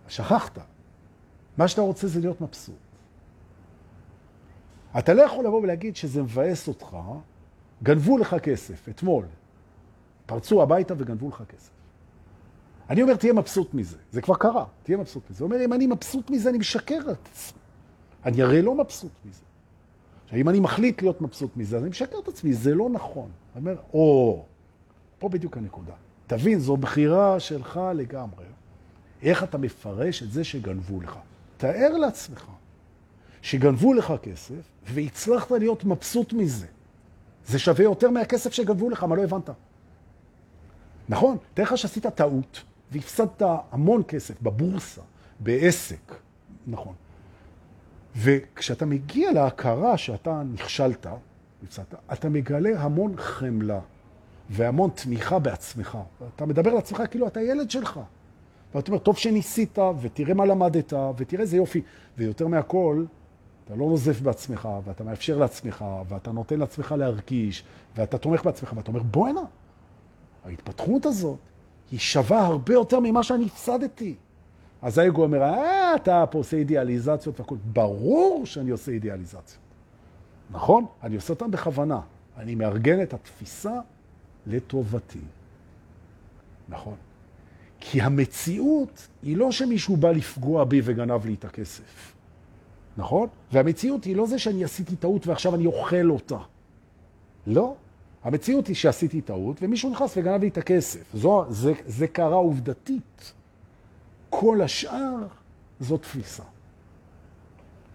[0.08, 0.60] שכחת.
[1.58, 2.76] מה שאתה רוצה זה להיות מבסוט.
[5.00, 6.98] אתה לא יכול לבוא ולהגיד שזה מבאס אותך,
[7.84, 9.26] גנבו לך כסף, אתמול.
[10.26, 11.70] פרצו הביתה וגנבו לך כסף.
[12.90, 13.98] אני אומר, תהיה מבסוט מזה.
[14.12, 15.44] זה כבר קרה, תהיה מבסוט מזה.
[15.44, 17.60] הוא אומר, אם אני מבסוט מזה, אני משקר את עצמי.
[18.26, 19.42] אני הרי לא מבסוט מזה.
[20.34, 23.30] אם אני מחליט להיות מבסוט מזה, אז אני משקר את עצמי, זה לא נכון.
[23.56, 24.46] אני אומר, או,
[25.24, 25.94] פה בדיוק הנקודה.
[26.28, 28.46] תבין, זו בחירה שלך לגמרי.
[29.22, 31.18] איך אתה מפרש את זה שגנבו לך?
[31.58, 32.46] תאר לעצמך
[33.42, 36.68] שגנבו לך כסף והצלחת להיות מבסוט מזה.
[37.46, 39.50] זה שווה יותר מהכסף שגנבו לך, מה לא הבנת?
[41.10, 45.02] נכון, תאר לך שעשית טעות והפסדת המון כסף בבורסה,
[45.40, 46.16] בעסק,
[46.68, 46.94] נכון.
[48.16, 51.08] וכשאתה מגיע להכרה שאתה נכשלת,
[51.64, 53.80] הפסדת, אתה מגלה המון חמלה
[54.54, 55.98] והמון תמיכה בעצמך.
[56.36, 58.00] אתה מדבר לעצמך כאילו אתה ילד שלך.
[58.76, 61.82] ואתה אומר, טוב שניסית, ותראה מה למדת, ותראה איזה יופי.
[62.18, 63.06] ויותר מהכל,
[63.66, 67.64] אתה לא נוזף בעצמך, ואתה מאפשר לעצמך, ואתה נותן לעצמך להרגיש,
[67.96, 69.42] ואתה תומך בעצמך, ואתה אומר, בוא הנה.
[70.46, 71.38] ההתפתחות הזאת
[71.92, 74.16] היא שווה הרבה יותר ממה שאני הפסדתי.
[74.82, 77.56] אז האגו אומר, אה, אתה פה עושה אידיאליזציות והכל.
[77.66, 79.58] ברור שאני עושה אידיאליזציות.
[80.52, 80.86] נכון?
[81.04, 82.00] אני עושה אותן בכוונה.
[82.38, 83.80] אני מארגן את התפיסה
[84.48, 85.20] לטובתי.
[86.70, 86.96] נכון.
[87.80, 92.14] כי המציאות היא לא שמישהו בא לפגוע בי וגנב לי את הכסף.
[92.98, 93.28] נכון?
[93.52, 96.38] והמציאות היא לא זה שאני עשיתי טעות ועכשיו אני אוכל אותה.
[97.48, 97.76] לא.
[98.24, 101.04] המציאות היא שעשיתי טעות ומישהו נכנס וגנב לי את הכסף.
[101.14, 103.34] זו, זה, זה קרה עובדתית.
[104.30, 105.16] כל השאר
[105.80, 106.44] זו תפיסה.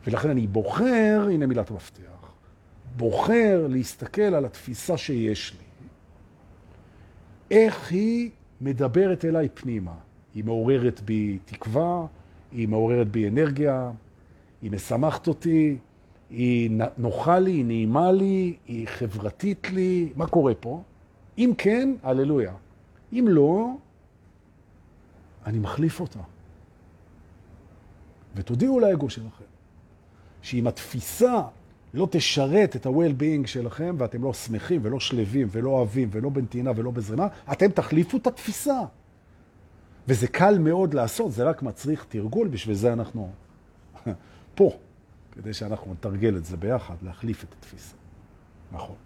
[0.07, 2.32] ולכן אני בוחר, הנה מילת המפתח,
[2.96, 5.67] בוחר להסתכל על התפיסה שיש לי.
[7.51, 8.30] איך היא
[8.61, 9.94] מדברת אליי פנימה.
[10.34, 12.07] היא מעוררת בי תקווה,
[12.53, 13.90] היא מעוררת בי אנרגיה,
[14.62, 15.76] היא משמחת אותי,
[16.30, 20.12] היא נוחה לי, היא נעימה לי, היא חברתית לי.
[20.16, 20.82] מה קורה פה?
[21.38, 22.53] אם כן, הללויה.
[23.12, 23.74] אם לא,
[25.46, 26.20] אני מחליף אותה.
[28.34, 29.44] ותודיעו לאגו שלכם,
[30.42, 31.42] שאם התפיסה
[31.95, 36.91] לא תשרת את ה-well-being שלכם, ואתם לא שמחים ולא שלווים ולא אוהבים ולא בנתינה ולא
[36.91, 38.80] בזרימה, אתם תחליפו את התפיסה.
[40.09, 43.30] וזה קל מאוד לעשות, זה רק מצריך תרגול, בשביל זה אנחנו
[44.55, 44.72] פה,
[45.32, 47.95] כדי שאנחנו נתרגל את זה ביחד, להחליף את התפיסה.
[48.72, 48.97] נכון.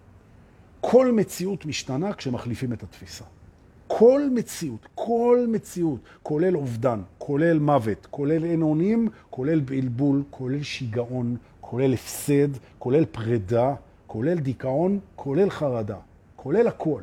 [0.80, 3.24] כל מציאות משתנה כשמחליפים את התפיסה.
[3.86, 11.36] כל מציאות, כל מציאות, כולל אובדן, כולל מוות, כולל אין אונים, כולל בלבול, כולל שיגעון,
[11.72, 12.48] כולל הפסד,
[12.78, 13.74] כולל פרידה,
[14.06, 15.96] כולל דיכאון, כולל חרדה,
[16.36, 17.02] כולל הכל.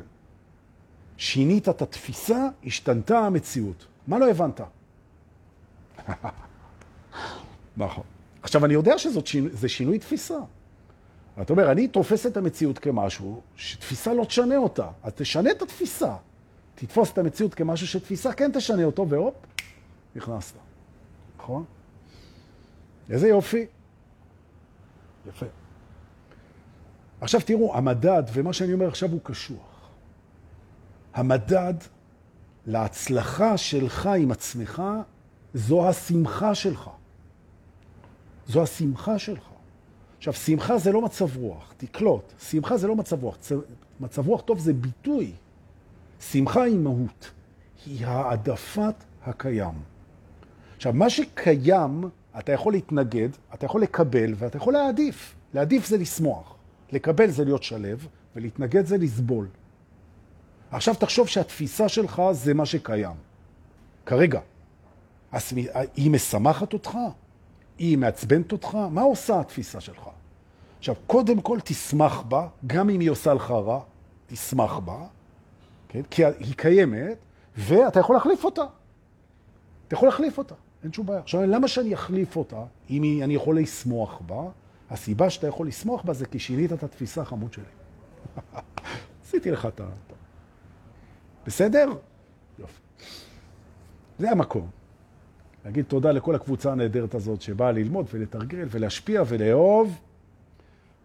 [1.16, 3.86] שינית את התפיסה, השתנתה המציאות.
[4.06, 4.60] מה לא הבנת?
[7.76, 8.04] נכון.
[8.42, 10.38] עכשיו, אני יודע שזה שינוי תפיסה.
[11.42, 14.88] אתה אומר, אני תופס את המציאות כמשהו שתפיסה לא תשנה אותה.
[15.02, 16.16] אז תשנה את התפיסה.
[16.74, 19.34] תתפוס את המציאות כמשהו שתפיסה כן תשנה אותו, והופ,
[20.16, 20.54] נכנסת.
[21.38, 21.64] נכון?
[23.10, 23.66] איזה יופי.
[25.28, 25.46] יפה.
[27.20, 29.90] עכשיו תראו, המדד, ומה שאני אומר עכשיו הוא קשוח.
[31.14, 31.74] המדד
[32.66, 34.82] להצלחה שלך עם עצמך,
[35.54, 36.90] זו השמחה שלך.
[38.46, 39.48] זו השמחה שלך.
[40.18, 42.32] עכשיו, שמחה זה לא מצב רוח, תקלוט.
[42.38, 43.36] שמחה זה לא מצב רוח.
[44.00, 45.32] מצב רוח טוב זה ביטוי.
[46.20, 47.30] שמחה היא מהות.
[47.86, 48.94] היא העדפת
[49.24, 49.74] הקיים.
[50.76, 52.04] עכשיו, מה שקיים
[52.38, 55.34] אתה יכול להתנגד, אתה יכול לקבל ואתה יכול להעדיף.
[55.54, 56.54] להעדיף זה לשמוח.
[56.92, 58.06] לקבל זה להיות שלב,
[58.36, 59.48] ולהתנגד זה לסבול.
[60.70, 63.16] עכשיו תחשוב שהתפיסה שלך זה מה שקיים.
[64.06, 64.40] כרגע.
[65.96, 66.98] היא משמחת אותך?
[67.78, 68.78] היא מעצבנת אותך?
[68.90, 70.08] מה עושה התפיסה שלך?
[70.78, 73.80] עכשיו, קודם כל תשמח בה, גם אם היא עושה לך רע,
[74.26, 75.06] תשמח בה,
[75.88, 76.02] כן?
[76.10, 77.16] כי היא קיימת,
[77.56, 78.64] ואתה יכול להחליף אותה.
[79.86, 80.54] אתה יכול להחליף אותה.
[80.84, 81.20] אין שום בעיה.
[81.20, 84.42] עכשיו, למה שאני אחליף אותה, אם אני יכול לשמוח בה?
[84.90, 87.64] הסיבה שאתה יכול לסמוך בה זה כי שינית את התפיסה החמוד שלי.
[89.24, 89.84] עשיתי לך את ה...
[91.46, 91.88] בסדר?
[92.58, 92.80] יופי.
[94.18, 94.68] זה המקום.
[95.64, 99.98] להגיד תודה לכל הקבוצה הנהדרת הזאת שבאה ללמוד ולתרגל ולהשפיע ולאהוב.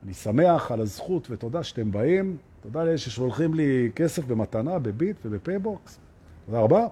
[0.03, 2.37] אני שמח על הזכות ותודה שאתם באים.
[2.61, 5.99] תודה לאלה ששולחים לי כסף במתנה, בביט ובפייבוקס.
[6.45, 6.87] תודה רבה.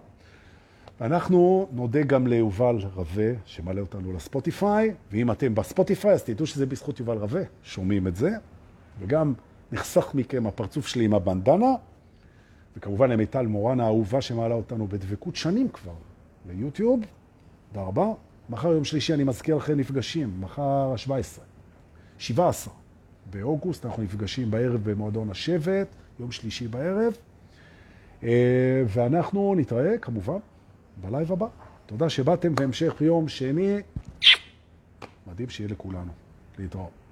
[1.01, 6.99] אנחנו נודה גם ליובל רווה, שמעלה אותנו לספוטיפיי, ואם אתם בספוטיפיי, אז תדעו שזה בזכות
[6.99, 8.29] יובל רווה, שומעים את זה,
[8.99, 9.33] וגם
[9.71, 11.75] נחסך מכם הפרצוף שלי עם הבנדנה,
[12.77, 15.93] וכמובן למיטל מורן האהובה שמעלה אותנו בדבקות שנים כבר
[16.49, 16.99] ליוטיוב.
[17.71, 18.07] תודה רבה.
[18.49, 21.39] מחר יום שלישי אני מזכיר לכם נפגשים, מחר ה-17,
[22.17, 22.73] 17
[23.31, 25.87] באוגוסט, אנחנו נפגשים בערב במועדון השבט,
[26.19, 27.13] יום שלישי בערב,
[28.23, 30.37] אה, ואנחנו נתראה כמובן
[31.01, 31.47] בלייב הבא.
[31.85, 33.77] תודה שבאתם, והמשך יום שני
[35.27, 36.11] מדהים שיהיה לכולנו.
[36.59, 37.02] להתראות.